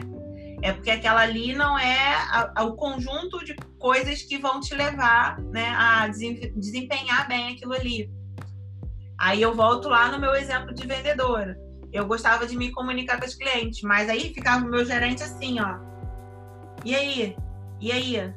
É 0.61 0.73
porque 0.73 0.91
aquela 0.91 1.21
ali 1.21 1.53
não 1.53 1.79
é 1.79 2.15
a, 2.15 2.51
a, 2.57 2.63
o 2.63 2.75
conjunto 2.75 3.43
de 3.43 3.55
coisas 3.79 4.21
que 4.21 4.37
vão 4.37 4.59
te 4.59 4.75
levar 4.75 5.39
né, 5.39 5.69
a 5.69 6.07
desempenhar 6.07 7.27
bem 7.27 7.53
aquilo 7.53 7.73
ali. 7.73 8.11
Aí 9.17 9.41
eu 9.41 9.55
volto 9.55 9.87
lá 9.87 10.11
no 10.11 10.19
meu 10.19 10.35
exemplo 10.35 10.73
de 10.73 10.85
vendedora 10.85 11.57
eu 11.91 12.05
gostava 12.05 12.45
de 12.45 12.55
me 12.55 12.71
comunicar 12.71 13.19
com 13.19 13.25
os 13.25 13.35
clientes, 13.35 13.81
mas 13.81 14.09
aí 14.09 14.33
ficava 14.33 14.65
o 14.65 14.69
meu 14.69 14.85
gerente 14.85 15.23
assim, 15.23 15.59
ó. 15.59 15.77
E 16.85 16.95
aí? 16.95 17.37
E 17.79 17.91
aí? 17.91 18.33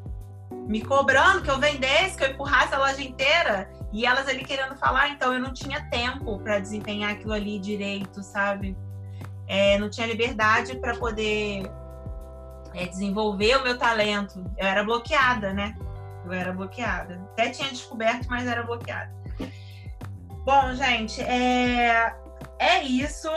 Me 0.51 0.81
cobrando 0.83 1.43
que 1.43 1.51
eu 1.51 1.59
vendesse, 1.59 2.17
que 2.17 2.25
eu 2.25 2.31
empurrasse 2.31 2.75
a 2.75 2.79
loja 2.79 3.03
inteira 3.03 3.71
e 3.93 4.07
elas 4.07 4.29
ali 4.29 4.45
querendo 4.45 4.77
falar, 4.77 5.09
então 5.11 5.35
eu 5.35 5.41
não 5.41 5.53
tinha 5.53 5.89
tempo 5.91 6.39
para 6.39 6.59
desempenhar 6.59 7.13
aquilo 7.13 7.33
ali 7.33 7.59
direito, 7.59 8.23
sabe? 8.23 8.77
É, 9.47 9.77
não 9.79 9.91
tinha 9.91 10.07
liberdade 10.07 10.77
para 10.77 10.97
poder 10.97 11.71
é, 12.75 12.87
desenvolver 12.87 13.57
o 13.57 13.63
meu 13.63 13.77
talento. 13.77 14.43
Eu 14.57 14.67
era 14.67 14.83
bloqueada, 14.83 15.53
né? 15.53 15.77
Eu 16.25 16.33
era 16.33 16.53
bloqueada. 16.53 17.21
Até 17.33 17.51
tinha 17.51 17.69
descoberto, 17.69 18.27
mas 18.29 18.47
era 18.47 18.63
bloqueada. 18.63 19.13
Bom, 20.45 20.75
gente, 20.75 21.21
é 21.21 22.15
é 22.63 22.85
isso. 22.85 23.29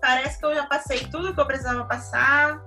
Parece 0.00 0.38
que 0.38 0.44
eu 0.44 0.54
já 0.54 0.66
passei 0.66 1.06
tudo 1.06 1.34
que 1.34 1.40
eu 1.40 1.46
precisava 1.46 1.84
passar, 1.84 2.62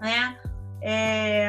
né? 0.00 0.38
É... 0.80 1.48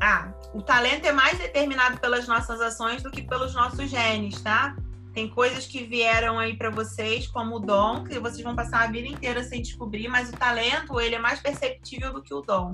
Ah, 0.00 0.32
o 0.52 0.62
talento 0.62 1.04
é 1.06 1.12
mais 1.12 1.38
determinado 1.38 1.98
pelas 1.98 2.28
nossas 2.28 2.60
ações 2.60 3.02
do 3.02 3.10
que 3.10 3.22
pelos 3.22 3.54
nossos 3.54 3.90
genes, 3.90 4.40
tá? 4.40 4.76
Tem 5.12 5.28
coisas 5.28 5.66
que 5.66 5.84
vieram 5.84 6.38
aí 6.38 6.56
para 6.56 6.70
vocês, 6.70 7.28
como 7.28 7.56
o 7.56 7.60
dom, 7.60 8.02
que 8.04 8.18
vocês 8.18 8.42
vão 8.42 8.56
passar 8.56 8.82
a 8.82 8.90
vida 8.90 9.06
inteira 9.06 9.44
sem 9.44 9.62
descobrir, 9.62 10.08
mas 10.08 10.28
o 10.28 10.32
talento, 10.32 11.00
ele 11.00 11.14
é 11.14 11.20
mais 11.20 11.40
perceptível 11.40 12.12
do 12.12 12.22
que 12.22 12.34
o 12.34 12.40
dom. 12.40 12.72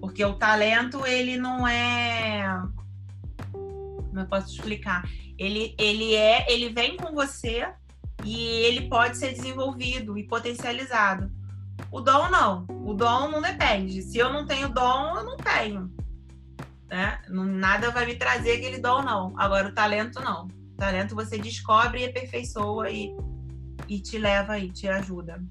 Porque 0.00 0.22
o 0.24 0.34
talento, 0.34 1.06
ele 1.06 1.38
não 1.38 1.66
é. 1.66 2.44
Como 3.52 4.20
eu 4.20 4.26
posso 4.26 4.54
explicar? 4.54 5.02
Ele, 5.40 5.74
ele 5.78 6.14
é, 6.14 6.44
ele 6.52 6.68
vem 6.68 6.98
com 6.98 7.14
você 7.14 7.66
e 8.22 8.38
ele 8.66 8.90
pode 8.90 9.16
ser 9.16 9.32
desenvolvido 9.32 10.18
e 10.18 10.26
potencializado. 10.26 11.32
O 11.90 12.02
dom 12.02 12.28
não. 12.28 12.66
O 12.68 12.92
dom 12.92 13.30
não 13.30 13.40
depende. 13.40 14.02
Se 14.02 14.18
eu 14.18 14.30
não 14.30 14.46
tenho 14.46 14.68
dom, 14.68 15.16
eu 15.16 15.24
não 15.24 15.38
tenho. 15.38 15.90
Né? 16.90 17.22
Nada 17.30 17.90
vai 17.90 18.04
me 18.04 18.16
trazer 18.16 18.58
aquele 18.58 18.78
dom, 18.78 19.00
não. 19.00 19.32
Agora, 19.38 19.68
o 19.68 19.72
talento, 19.72 20.20
não. 20.20 20.46
O 20.46 20.76
talento 20.76 21.14
você 21.14 21.38
descobre 21.38 22.02
e 22.02 22.10
aperfeiçoa 22.10 22.90
e, 22.90 23.16
e 23.88 23.98
te 23.98 24.18
leva 24.18 24.58
e 24.58 24.70
te 24.70 24.88
ajuda. 24.88 25.42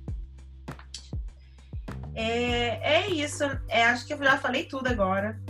É, 2.13 2.97
é 2.97 3.09
isso. 3.09 3.43
É, 3.67 3.85
acho 3.85 4.05
que 4.05 4.13
eu 4.13 4.23
já 4.23 4.37
falei 4.37 4.65
tudo 4.65 4.85
agora, 4.85 5.41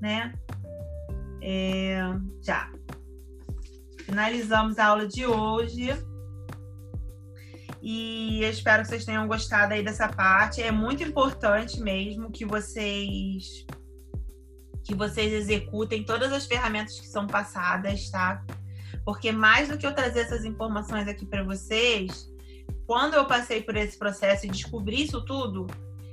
né? 0.00 0.34
É, 1.40 2.00
já. 2.42 2.68
Finalizamos 4.10 4.76
a 4.76 4.86
aula 4.86 5.06
de 5.06 5.24
hoje. 5.24 5.88
E 7.80 8.42
eu 8.42 8.50
espero 8.50 8.82
que 8.82 8.88
vocês 8.88 9.04
tenham 9.04 9.28
gostado 9.28 9.72
aí 9.72 9.84
dessa 9.84 10.08
parte. 10.08 10.60
É 10.60 10.72
muito 10.72 11.04
importante 11.04 11.80
mesmo 11.80 12.28
que 12.32 12.44
vocês 12.44 13.64
que 14.82 14.96
vocês 14.96 15.32
executem 15.32 16.02
todas 16.02 16.32
as 16.32 16.44
ferramentas 16.44 16.98
que 16.98 17.06
são 17.06 17.24
passadas, 17.24 18.10
tá? 18.10 18.44
Porque 19.04 19.30
mais 19.30 19.68
do 19.68 19.78
que 19.78 19.86
eu 19.86 19.94
trazer 19.94 20.22
essas 20.22 20.44
informações 20.44 21.06
aqui 21.06 21.24
para 21.24 21.44
vocês, 21.44 22.28
quando 22.88 23.14
eu 23.14 23.26
passei 23.26 23.62
por 23.62 23.76
esse 23.76 23.96
processo 23.96 24.46
e 24.46 24.50
descobri 24.50 25.04
isso 25.04 25.24
tudo, 25.24 25.68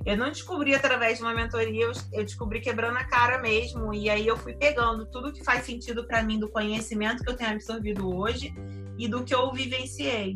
eu 0.08 0.15
não 0.15 0.30
descobri 0.30 0.74
através 0.74 1.17
de 1.17 1.24
uma 1.26 1.34
mentoria, 1.34 1.91
eu 2.13 2.24
descobri 2.24 2.62
quebrando 2.62 2.96
a 2.96 3.04
cara 3.04 3.39
mesmo. 3.39 3.93
E 3.93 4.10
aí 4.10 4.26
eu 4.26 4.38
fui 4.38 4.54
pegando 4.54 5.06
tudo 5.06 5.34
que 5.34 5.43
faz 5.43 5.65
sentido 5.65 6.08
para 6.08 6.24
mim 6.24 6.39
do 6.39 6.50
conhecimento 6.50 7.26
que 7.26 7.30
eu 7.30 7.36
tenho 7.36 7.52
absorvido 7.52 8.10
hoje 8.15 8.56
e 8.98 9.06
do 9.06 9.26
que 9.26 9.36
eu 9.36 9.52
vivenciei. 9.52 10.34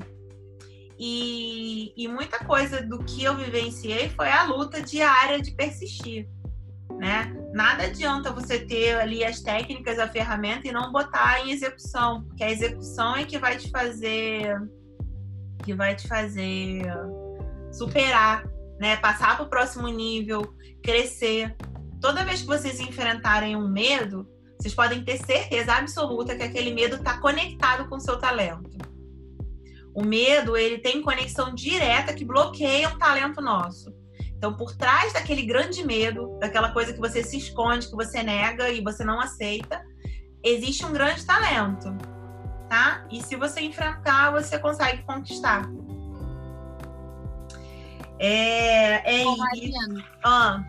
E, 1.00 1.94
e 1.96 2.06
muita 2.10 2.44
coisa 2.44 2.82
do 2.82 3.00
que 3.00 3.24
eu 3.24 3.34
vivenciei 3.38 4.10
foi 4.10 4.30
a 4.30 4.44
luta 4.44 4.82
diária 4.82 5.42
de 5.42 5.52
persistir. 5.52 6.28
Né? 7.00 7.34
Nada 7.54 7.86
adianta 7.86 8.30
você 8.30 8.60
ter 8.60 9.00
ali 9.00 9.24
as 9.24 9.40
técnicas, 9.40 9.98
a 10.00 10.08
ferramenta 10.10 10.68
e 10.68 10.74
não 10.74 10.92
botar 10.92 11.48
em 11.48 11.52
execução, 11.52 12.26
porque 12.26 12.44
a 12.44 12.52
execução 12.52 13.16
é 13.16 13.24
que 13.24 13.38
vai 13.38 13.56
te 13.56 13.72
fazer 13.72 14.54
que 15.64 15.74
vai 15.74 15.96
te 15.96 16.08
fazer 16.10 16.82
superar, 17.72 18.44
né? 18.82 18.98
Passar 18.98 19.38
para 19.38 19.46
o 19.46 19.50
próximo 19.50 19.88
nível, 19.88 20.56
crescer. 20.84 21.56
Toda 22.02 22.26
vez 22.26 22.42
que 22.42 22.48
vocês 22.48 22.80
enfrentarem 22.80 23.56
um 23.56 23.70
medo, 23.70 24.28
vocês 24.60 24.74
podem 24.74 25.04
ter 25.04 25.24
certeza 25.24 25.74
absoluta 25.74 26.36
que 26.36 26.42
aquele 26.42 26.74
medo 26.74 26.96
está 26.96 27.20
conectado 27.20 27.88
com 27.88 27.98
o 27.98 28.00
seu 28.00 28.18
talento. 28.18 28.76
O 29.94 30.04
medo, 30.04 30.58
ele 30.58 30.80
tem 30.80 31.00
conexão 31.00 31.54
direta 31.54 32.12
que 32.12 32.26
bloqueia 32.26 32.90
um 32.90 32.98
talento 32.98 33.40
nosso. 33.40 33.94
Então, 34.36 34.58
por 34.58 34.76
trás 34.76 35.14
daquele 35.14 35.44
grande 35.44 35.86
medo, 35.86 36.40
daquela 36.40 36.72
coisa 36.72 36.92
que 36.92 37.00
você 37.00 37.24
se 37.24 37.38
esconde, 37.38 37.88
que 37.88 37.96
você 37.96 38.24
nega 38.24 38.72
e 38.72 38.82
você 38.82 39.04
não 39.04 39.20
aceita, 39.20 39.86
existe 40.44 40.84
um 40.84 40.92
grande 40.92 41.24
talento, 41.24 41.96
tá? 42.68 43.06
E 43.12 43.22
se 43.22 43.36
você 43.36 43.62
enfrentar, 43.62 44.32
você 44.32 44.58
consegue 44.58 45.04
conquistar. 45.04 45.70
É, 48.24 49.16
é 49.16 49.24
isso. 49.24 50.04
Ah. 50.24 50.64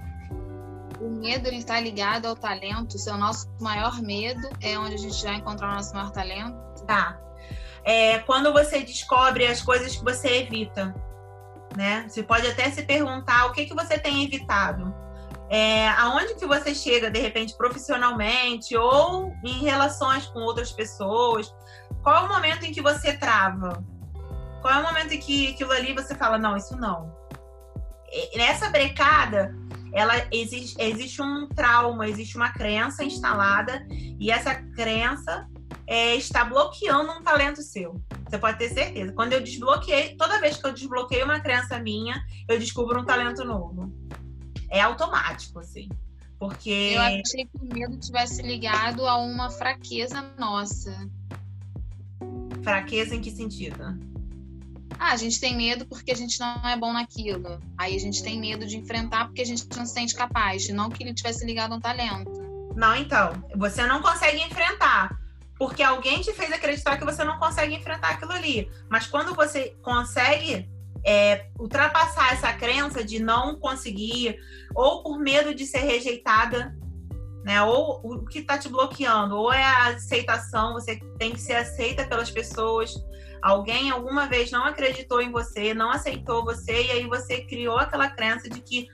O 1.00 1.10
medo 1.10 1.48
ele 1.48 1.58
está 1.58 1.78
ligado 1.78 2.26
ao 2.26 2.34
talento. 2.34 2.94
O 2.94 2.98
seu 2.98 3.16
nosso 3.16 3.46
maior 3.60 4.00
medo 4.00 4.48
é 4.60 4.78
onde 4.78 4.94
a 4.94 4.98
gente 4.98 5.22
vai 5.22 5.34
encontrar 5.34 5.72
o 5.72 5.74
nosso 5.74 5.94
maior 5.94 6.10
talento. 6.10 6.56
Tá 6.86 7.22
é, 7.84 8.18
quando 8.20 8.52
você 8.52 8.80
descobre 8.80 9.46
as 9.46 9.60
coisas 9.60 9.96
que 9.96 10.04
você 10.04 10.42
evita, 10.42 10.94
né? 11.76 12.06
Você 12.08 12.22
pode 12.22 12.46
até 12.46 12.70
se 12.70 12.82
perguntar 12.82 13.46
o 13.46 13.52
que, 13.52 13.66
que 13.66 13.74
você 13.74 13.98
tem 13.98 14.24
evitado. 14.24 14.94
É, 15.50 15.88
aonde 15.90 16.34
que 16.36 16.46
você 16.46 16.74
chega, 16.74 17.10
de 17.10 17.18
repente, 17.18 17.56
profissionalmente 17.56 18.76
ou 18.76 19.34
em 19.44 19.62
relações 19.64 20.26
com 20.26 20.40
outras 20.40 20.72
pessoas? 20.72 21.54
Qual 22.02 22.16
é 22.16 22.20
o 22.20 22.28
momento 22.28 22.64
em 22.64 22.72
que 22.72 22.80
você 22.80 23.16
trava? 23.16 23.84
Qual 24.62 24.72
é 24.72 24.78
o 24.78 24.82
momento 24.82 25.12
em 25.12 25.18
que 25.18 25.52
aquilo 25.52 25.72
ali 25.72 25.92
você 25.92 26.14
fala, 26.14 26.38
não, 26.38 26.56
isso 26.56 26.76
não. 26.76 27.12
Nessa 28.36 28.68
brecada, 28.68 29.54
ela 29.92 30.14
existe, 30.32 30.76
existe 30.80 31.20
um 31.22 31.48
trauma, 31.48 32.08
existe 32.08 32.36
uma 32.36 32.50
crença 32.50 33.04
instalada 33.04 33.86
e 33.90 34.30
essa 34.30 34.54
crença 34.54 35.46
é, 35.86 36.14
está 36.16 36.44
bloqueando 36.44 37.12
um 37.12 37.22
talento 37.22 37.62
seu. 37.62 38.00
Você 38.28 38.38
pode 38.38 38.58
ter 38.58 38.70
certeza. 38.70 39.12
Quando 39.12 39.34
eu 39.34 39.42
desbloqueei, 39.42 40.16
toda 40.16 40.40
vez 40.40 40.56
que 40.56 40.66
eu 40.66 40.72
desbloqueio 40.72 41.24
uma 41.24 41.40
crença 41.40 41.78
minha, 41.78 42.22
eu 42.48 42.58
descubro 42.58 43.00
um 43.00 43.04
talento 43.04 43.44
novo. 43.44 43.92
É 44.70 44.80
automático, 44.80 45.58
assim. 45.58 45.88
Porque. 46.38 46.94
Eu 46.94 47.02
achei 47.02 47.44
que 47.44 47.58
o 47.60 47.74
medo 47.74 47.98
tivesse 47.98 48.40
ligado 48.42 49.06
a 49.06 49.18
uma 49.18 49.50
fraqueza 49.50 50.22
nossa. 50.38 51.08
Fraqueza 52.62 53.14
em 53.14 53.20
que 53.20 53.30
sentido? 53.30 54.11
Ah, 55.04 55.14
a 55.14 55.16
gente 55.16 55.40
tem 55.40 55.56
medo 55.56 55.84
porque 55.84 56.12
a 56.12 56.14
gente 56.14 56.38
não 56.38 56.68
é 56.68 56.76
bom 56.76 56.92
naquilo. 56.92 57.58
Aí 57.76 57.96
a 57.96 57.98
gente 57.98 58.22
tem 58.22 58.38
medo 58.38 58.64
de 58.64 58.76
enfrentar 58.76 59.24
porque 59.24 59.42
a 59.42 59.44
gente 59.44 59.66
não 59.76 59.84
se 59.84 59.94
sente 59.94 60.14
capaz. 60.14 60.68
Não 60.68 60.88
que 60.88 61.02
ele 61.02 61.12
tivesse 61.12 61.44
ligado 61.44 61.72
a 61.72 61.76
um 61.76 61.80
talento. 61.80 62.30
Não, 62.76 62.94
então. 62.94 63.32
Você 63.56 63.84
não 63.84 64.00
consegue 64.00 64.40
enfrentar 64.40 65.10
porque 65.58 65.82
alguém 65.82 66.20
te 66.20 66.32
fez 66.32 66.52
acreditar 66.52 66.98
que 66.98 67.04
você 67.04 67.24
não 67.24 67.36
consegue 67.40 67.74
enfrentar 67.74 68.10
aquilo 68.10 68.30
ali. 68.30 68.70
Mas 68.88 69.08
quando 69.08 69.34
você 69.34 69.76
consegue 69.82 70.70
é, 71.04 71.46
ultrapassar 71.58 72.34
essa 72.34 72.52
crença 72.52 73.02
de 73.02 73.18
não 73.18 73.56
conseguir, 73.56 74.38
ou 74.72 75.02
por 75.02 75.18
medo 75.18 75.52
de 75.52 75.66
ser 75.66 75.80
rejeitada, 75.80 76.76
né? 77.44 77.62
Ou 77.62 78.00
o 78.02 78.24
que 78.26 78.40
está 78.40 78.58
te 78.58 78.68
bloqueando, 78.68 79.36
ou 79.36 79.52
é 79.52 79.62
a 79.62 79.86
aceitação, 79.88 80.74
você 80.74 80.96
tem 81.18 81.32
que 81.32 81.40
ser 81.40 81.54
aceita 81.54 82.04
pelas 82.06 82.30
pessoas. 82.30 82.94
Alguém 83.42 83.90
alguma 83.90 84.26
vez 84.26 84.50
não 84.50 84.64
acreditou 84.64 85.20
em 85.20 85.30
você, 85.30 85.74
não 85.74 85.90
aceitou 85.90 86.44
você, 86.44 86.84
e 86.84 86.90
aí 86.92 87.06
você 87.06 87.42
criou 87.42 87.78
aquela 87.78 88.08
crença 88.08 88.48
de 88.48 88.60
que 88.60 88.88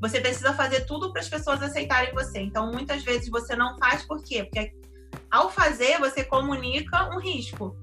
você 0.00 0.20
precisa 0.20 0.52
fazer 0.52 0.84
tudo 0.84 1.12
para 1.12 1.22
as 1.22 1.28
pessoas 1.28 1.62
aceitarem 1.62 2.12
você. 2.12 2.40
Então, 2.40 2.70
muitas 2.70 3.02
vezes 3.02 3.30
você 3.30 3.56
não 3.56 3.78
faz 3.78 4.02
por 4.02 4.22
quê? 4.22 4.44
Porque 4.44 4.74
ao 5.30 5.50
fazer, 5.50 5.98
você 5.98 6.22
comunica 6.22 7.08
um 7.14 7.18
risco. 7.18 7.76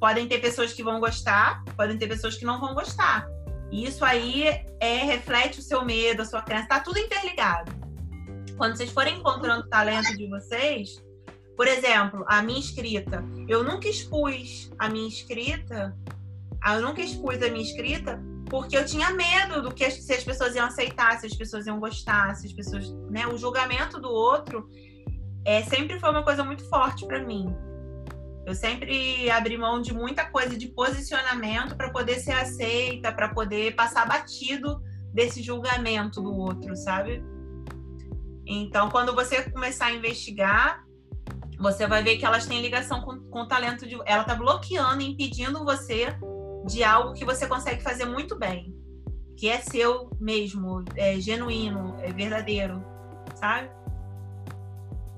Podem 0.00 0.26
ter 0.26 0.40
pessoas 0.40 0.72
que 0.72 0.82
vão 0.82 0.98
gostar, 0.98 1.62
podem 1.76 1.96
ter 1.96 2.08
pessoas 2.08 2.36
que 2.36 2.44
não 2.44 2.60
vão 2.60 2.74
gostar. 2.74 3.26
E 3.70 3.84
isso 3.84 4.04
aí 4.04 4.46
é, 4.80 4.96
reflete 5.04 5.60
o 5.60 5.62
seu 5.62 5.84
medo, 5.84 6.22
a 6.22 6.24
sua 6.24 6.42
crença, 6.42 6.64
está 6.64 6.80
tudo 6.80 6.98
interligado. 6.98 7.70
Quando 8.58 8.76
vocês 8.76 8.90
forem 8.90 9.20
encontrando 9.20 9.64
o 9.64 9.68
talento 9.68 10.16
de 10.16 10.26
vocês, 10.26 11.00
por 11.56 11.68
exemplo, 11.68 12.24
a 12.26 12.42
minha 12.42 12.58
escrita, 12.58 13.24
eu 13.48 13.62
nunca 13.62 13.88
expus 13.88 14.70
a 14.78 14.88
minha 14.88 15.08
escrita, 15.08 15.96
eu 16.74 16.82
nunca 16.82 17.00
expus 17.00 17.40
a 17.40 17.48
minha 17.48 17.62
escrita 17.62 18.20
porque 18.50 18.76
eu 18.76 18.84
tinha 18.84 19.10
medo 19.10 19.62
do 19.62 19.72
que 19.72 19.88
se 19.90 20.12
as 20.12 20.24
pessoas 20.24 20.56
iam 20.56 20.66
aceitar, 20.66 21.18
se 21.20 21.26
as 21.26 21.34
pessoas 21.34 21.66
iam 21.66 21.78
gostar, 21.78 22.34
se 22.34 22.46
as 22.46 22.52
pessoas, 22.52 22.90
né, 23.10 23.26
o 23.28 23.38
julgamento 23.38 24.00
do 24.00 24.08
outro 24.08 24.68
é, 25.44 25.62
sempre 25.62 26.00
foi 26.00 26.10
uma 26.10 26.24
coisa 26.24 26.42
muito 26.42 26.68
forte 26.68 27.06
para 27.06 27.24
mim. 27.24 27.54
Eu 28.44 28.54
sempre 28.54 29.30
abri 29.30 29.56
mão 29.56 29.80
de 29.80 29.94
muita 29.94 30.24
coisa 30.24 30.56
de 30.56 30.68
posicionamento 30.68 31.76
para 31.76 31.90
poder 31.90 32.18
ser 32.18 32.32
aceita, 32.32 33.12
para 33.12 33.28
poder 33.28 33.76
passar 33.76 34.08
batido 34.08 34.82
desse 35.12 35.42
julgamento 35.42 36.20
do 36.20 36.34
outro, 36.34 36.74
sabe? 36.74 37.22
Então, 38.48 38.88
quando 38.88 39.14
você 39.14 39.42
começar 39.50 39.86
a 39.86 39.92
investigar, 39.92 40.82
você 41.58 41.86
vai 41.86 42.02
ver 42.02 42.16
que 42.16 42.24
elas 42.24 42.46
têm 42.46 42.62
ligação 42.62 43.02
com, 43.02 43.20
com 43.20 43.42
o 43.42 43.46
talento 43.46 43.86
de. 43.86 43.94
Ela 44.06 44.22
está 44.22 44.34
bloqueando, 44.34 45.02
impedindo 45.02 45.62
você 45.64 46.16
de 46.66 46.82
algo 46.82 47.12
que 47.12 47.26
você 47.26 47.46
consegue 47.46 47.82
fazer 47.82 48.06
muito 48.06 48.38
bem, 48.38 48.74
que 49.36 49.48
é 49.48 49.58
seu 49.58 50.10
mesmo, 50.18 50.82
é 50.96 51.20
genuíno, 51.20 51.96
é 52.00 52.10
verdadeiro, 52.10 52.82
sabe? 53.34 53.70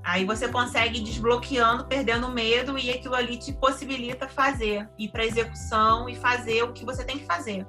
Aí 0.03 0.25
você 0.25 0.49
consegue 0.49 0.99
desbloqueando, 1.01 1.87
perdendo 1.87 2.29
medo 2.29 2.77
e 2.77 2.91
aquilo 2.91 3.15
ali 3.15 3.37
te 3.37 3.53
possibilita 3.53 4.29
fazer, 4.29 4.89
ir 4.99 5.11
para 5.11 5.25
execução 5.25 6.09
e 6.09 6.17
fazer 6.17 6.65
o 6.65 6.73
que 6.73 6.85
você 6.85 7.05
tem 7.05 7.19
que 7.19 7.27
fazer. 7.27 7.65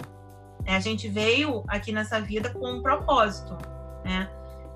É, 0.66 0.76
a 0.76 0.80
gente 0.80 1.08
veio 1.08 1.64
aqui 1.68 1.92
nessa 1.92 2.20
vida 2.20 2.50
com 2.52 2.72
um 2.72 2.82
propósito, 2.82 3.56
né? 4.04 4.30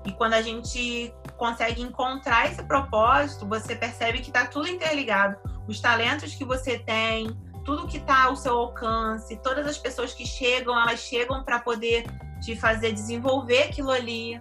E 0.06 0.12
quando 0.12 0.34
a 0.34 0.42
gente 0.42 1.12
consegue 1.36 1.82
encontrar 1.82 2.46
esse 2.46 2.62
propósito, 2.62 3.46
você 3.46 3.74
percebe 3.74 4.20
que 4.20 4.28
está 4.28 4.46
tudo 4.46 4.68
interligado. 4.68 5.36
Os 5.66 5.80
talentos 5.80 6.34
que 6.34 6.44
você 6.44 6.78
tem, 6.78 7.36
tudo 7.64 7.88
que 7.88 7.96
está 7.96 8.24
ao 8.24 8.36
seu 8.36 8.56
alcance, 8.56 9.36
todas 9.42 9.66
as 9.66 9.76
pessoas 9.76 10.14
que 10.14 10.24
chegam, 10.24 10.80
elas 10.80 11.00
chegam 11.00 11.42
para 11.42 11.58
poder 11.58 12.04
te 12.40 12.54
fazer 12.54 12.92
desenvolver 12.92 13.64
aquilo 13.64 13.90
ali, 13.90 14.40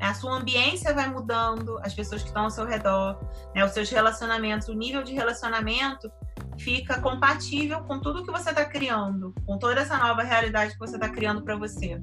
A 0.00 0.14
sua 0.14 0.36
ambiência 0.36 0.94
vai 0.94 1.10
mudando, 1.10 1.76
as 1.82 1.92
pessoas 1.92 2.22
que 2.22 2.28
estão 2.28 2.44
ao 2.44 2.50
seu 2.50 2.64
redor, 2.64 3.18
né? 3.52 3.64
os 3.64 3.72
seus 3.72 3.90
relacionamentos, 3.90 4.68
o 4.68 4.74
nível 4.74 5.02
de 5.02 5.12
relacionamento 5.12 6.08
fica 6.56 7.00
compatível 7.00 7.82
com 7.82 7.98
tudo 7.98 8.24
que 8.24 8.30
você 8.30 8.50
está 8.50 8.64
criando, 8.64 9.34
com 9.44 9.58
toda 9.58 9.80
essa 9.80 9.98
nova 9.98 10.22
realidade 10.22 10.74
que 10.74 10.78
você 10.78 10.94
está 10.94 11.08
criando 11.08 11.42
para 11.42 11.56
você. 11.56 12.00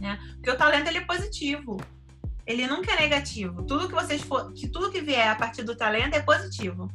Né? 0.00 0.18
Porque 0.34 0.50
o 0.50 0.56
talento 0.56 0.88
ele 0.88 0.98
é 0.98 1.04
positivo, 1.04 1.76
ele 2.46 2.66
nunca 2.66 2.92
é 2.92 3.00
negativo. 3.00 3.62
Tudo 3.64 3.86
que 3.86 3.94
vocês 3.94 4.22
for, 4.22 4.52
que 4.52 4.68
tudo 4.68 4.90
que 4.90 5.00
vier 5.00 5.28
a 5.28 5.34
partir 5.34 5.62
do 5.62 5.76
talento 5.76 6.14
é 6.14 6.20
positivo. 6.20 6.90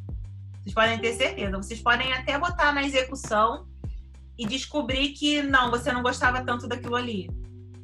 Vocês 0.61 0.73
podem 0.73 0.99
ter 0.99 1.13
certeza. 1.13 1.57
Vocês 1.57 1.81
podem 1.81 2.11
até 2.11 2.37
botar 2.37 2.73
na 2.73 2.83
execução 2.83 3.67
e 4.37 4.45
descobrir 4.45 5.09
que 5.09 5.41
não, 5.43 5.69
você 5.69 5.91
não 5.91 6.01
gostava 6.01 6.43
tanto 6.43 6.67
daquilo 6.67 6.95
ali, 6.95 7.29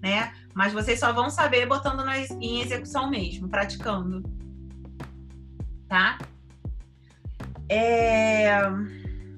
né? 0.02 0.34
Mas 0.54 0.74
vocês 0.74 1.00
só 1.00 1.14
vão 1.14 1.30
saber 1.30 1.66
botando 1.66 2.04
na, 2.04 2.18
em 2.18 2.60
execução 2.60 3.10
mesmo, 3.10 3.48
praticando. 3.48 4.24
Tá? 5.88 6.18
É... 7.70 8.52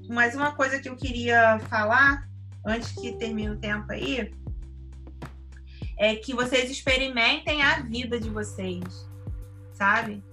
Mais 0.09 0.33
uma 0.35 0.53
coisa 0.53 0.79
que 0.79 0.89
eu 0.89 0.95
queria 0.95 1.59
falar, 1.69 2.27
antes 2.65 2.91
que 2.93 3.11
termine 3.17 3.51
o 3.51 3.59
tempo 3.59 3.91
aí, 3.91 4.33
é 5.97 6.15
que 6.15 6.33
vocês 6.33 6.69
experimentem 6.69 7.61
a 7.61 7.81
vida 7.81 8.19
de 8.19 8.29
vocês, 8.29 9.09
sabe? 9.73 10.23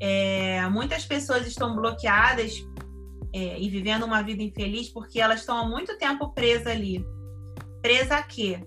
É, 0.00 0.68
muitas 0.68 1.04
pessoas 1.04 1.46
estão 1.46 1.74
bloqueadas 1.74 2.64
é, 3.32 3.60
e 3.60 3.68
vivendo 3.68 4.04
uma 4.04 4.22
vida 4.22 4.42
infeliz 4.42 4.88
porque 4.88 5.20
elas 5.20 5.40
estão 5.40 5.58
há 5.58 5.68
muito 5.68 5.96
tempo 5.98 6.32
presas 6.32 6.68
ali. 6.68 7.04
Presa 7.82 8.16
a 8.16 8.22
quê? 8.22 8.60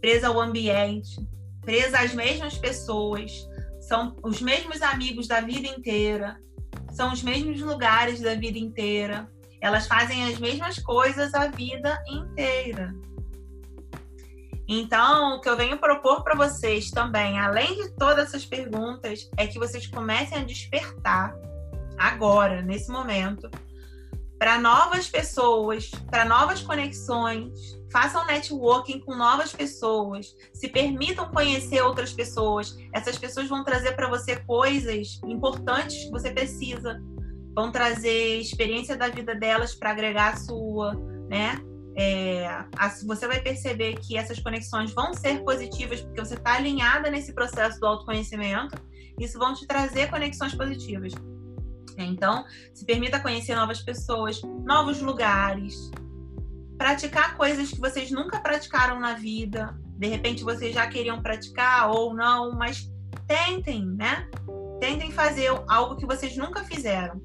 Presa 0.00 0.28
ao 0.28 0.40
ambiente, 0.40 1.16
presa 1.62 2.00
às 2.00 2.14
mesmas 2.14 2.58
pessoas, 2.58 3.32
são 3.80 4.16
os 4.22 4.40
mesmos 4.40 4.82
amigos 4.82 5.26
da 5.26 5.40
vida 5.40 5.68
inteira, 5.68 6.38
são 6.92 7.12
os 7.12 7.22
mesmos 7.22 7.60
lugares 7.60 8.20
da 8.20 8.34
vida 8.34 8.58
inteira. 8.58 9.28
Elas 9.60 9.86
fazem 9.86 10.24
as 10.24 10.38
mesmas 10.38 10.78
coisas 10.78 11.32
a 11.34 11.48
vida 11.48 11.98
inteira. 12.08 12.94
Então, 14.66 15.36
o 15.36 15.40
que 15.40 15.48
eu 15.48 15.56
venho 15.56 15.78
propor 15.78 16.22
para 16.22 16.34
vocês 16.34 16.90
também, 16.90 17.38
além 17.38 17.74
de 17.74 17.90
todas 17.96 18.28
essas 18.28 18.46
perguntas, 18.46 19.28
é 19.36 19.46
que 19.46 19.58
vocês 19.58 19.86
comecem 19.86 20.38
a 20.38 20.44
despertar 20.44 21.34
agora, 21.98 22.62
nesse 22.62 22.90
momento, 22.90 23.50
para 24.38 24.58
novas 24.58 25.08
pessoas, 25.08 25.90
para 26.10 26.24
novas 26.24 26.62
conexões, 26.62 27.78
façam 27.92 28.26
networking 28.26 29.00
com 29.00 29.14
novas 29.14 29.52
pessoas, 29.52 30.34
se 30.52 30.68
permitam 30.68 31.30
conhecer 31.30 31.80
outras 31.82 32.12
pessoas. 32.12 32.76
Essas 32.92 33.16
pessoas 33.16 33.48
vão 33.48 33.62
trazer 33.62 33.92
para 33.92 34.08
você 34.08 34.36
coisas 34.40 35.20
importantes 35.24 36.04
que 36.04 36.10
você 36.10 36.30
precisa, 36.30 37.00
vão 37.54 37.70
trazer 37.70 38.40
experiência 38.40 38.96
da 38.96 39.08
vida 39.08 39.34
delas 39.34 39.74
para 39.74 39.90
agregar 39.90 40.32
a 40.32 40.36
sua, 40.36 40.94
né? 41.28 41.62
É, 41.96 42.64
você 43.06 43.28
vai 43.28 43.40
perceber 43.40 43.94
que 44.00 44.16
essas 44.16 44.38
conexões 44.40 44.92
vão 44.92 45.14
ser 45.14 45.44
positivas 45.44 46.00
porque 46.00 46.20
você 46.20 46.34
está 46.34 46.54
alinhada 46.54 47.10
nesse 47.10 47.32
processo 47.32 47.78
do 47.78 47.86
autoconhecimento. 47.86 48.76
Isso 49.18 49.38
vão 49.38 49.54
te 49.54 49.66
trazer 49.66 50.10
conexões 50.10 50.54
positivas. 50.54 51.12
Então, 51.96 52.44
se 52.72 52.84
permita 52.84 53.20
conhecer 53.20 53.54
novas 53.54 53.80
pessoas, 53.80 54.42
novos 54.64 55.00
lugares, 55.00 55.90
praticar 56.76 57.36
coisas 57.36 57.70
que 57.70 57.80
vocês 57.80 58.10
nunca 58.10 58.40
praticaram 58.40 58.98
na 58.98 59.14
vida. 59.14 59.78
De 59.96 60.08
repente 60.08 60.42
vocês 60.42 60.74
já 60.74 60.86
queriam 60.88 61.22
praticar 61.22 61.90
ou 61.90 62.12
não, 62.12 62.52
mas 62.52 62.90
tentem, 63.28 63.86
né? 63.86 64.28
Tentem 64.80 65.12
fazer 65.12 65.50
algo 65.68 65.96
que 65.96 66.06
vocês 66.06 66.36
nunca 66.36 66.64
fizeram. 66.64 67.22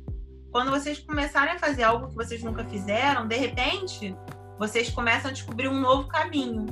Quando 0.52 0.70
vocês 0.72 1.00
começarem 1.00 1.54
a 1.54 1.60
fazer 1.60 1.84
algo 1.84 2.08
que 2.08 2.16
vocês 2.16 2.44
nunca 2.44 2.64
fizeram, 2.66 3.28
de 3.28 3.36
repente 3.36 4.16
vocês 4.60 4.90
começam 4.90 5.32
a 5.32 5.34
descobrir 5.34 5.70
um 5.70 5.80
novo 5.80 6.10
caminho, 6.10 6.66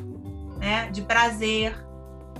né, 0.59 0.91
de 0.91 1.01
prazer. 1.03 1.73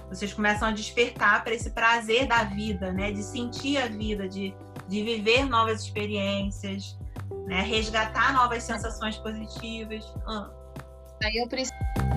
Vocês 0.09 0.33
começam 0.33 0.67
a 0.67 0.71
despertar 0.71 1.41
para 1.43 1.53
esse 1.53 1.69
prazer 1.69 2.27
da 2.27 2.43
vida, 2.43 2.91
né, 2.91 3.11
de 3.11 3.23
sentir 3.23 3.77
a 3.77 3.87
vida, 3.87 4.27
de, 4.27 4.53
de 4.89 5.03
viver 5.03 5.45
novas 5.45 5.81
experiências, 5.81 6.97
né, 7.47 7.61
resgatar 7.61 8.33
novas 8.33 8.63
sensações 8.63 9.15
positivas. 9.17 10.03
Ah. 10.27 10.49
Aí 11.23 11.37
eu 11.37 11.47
preciso 11.47 12.16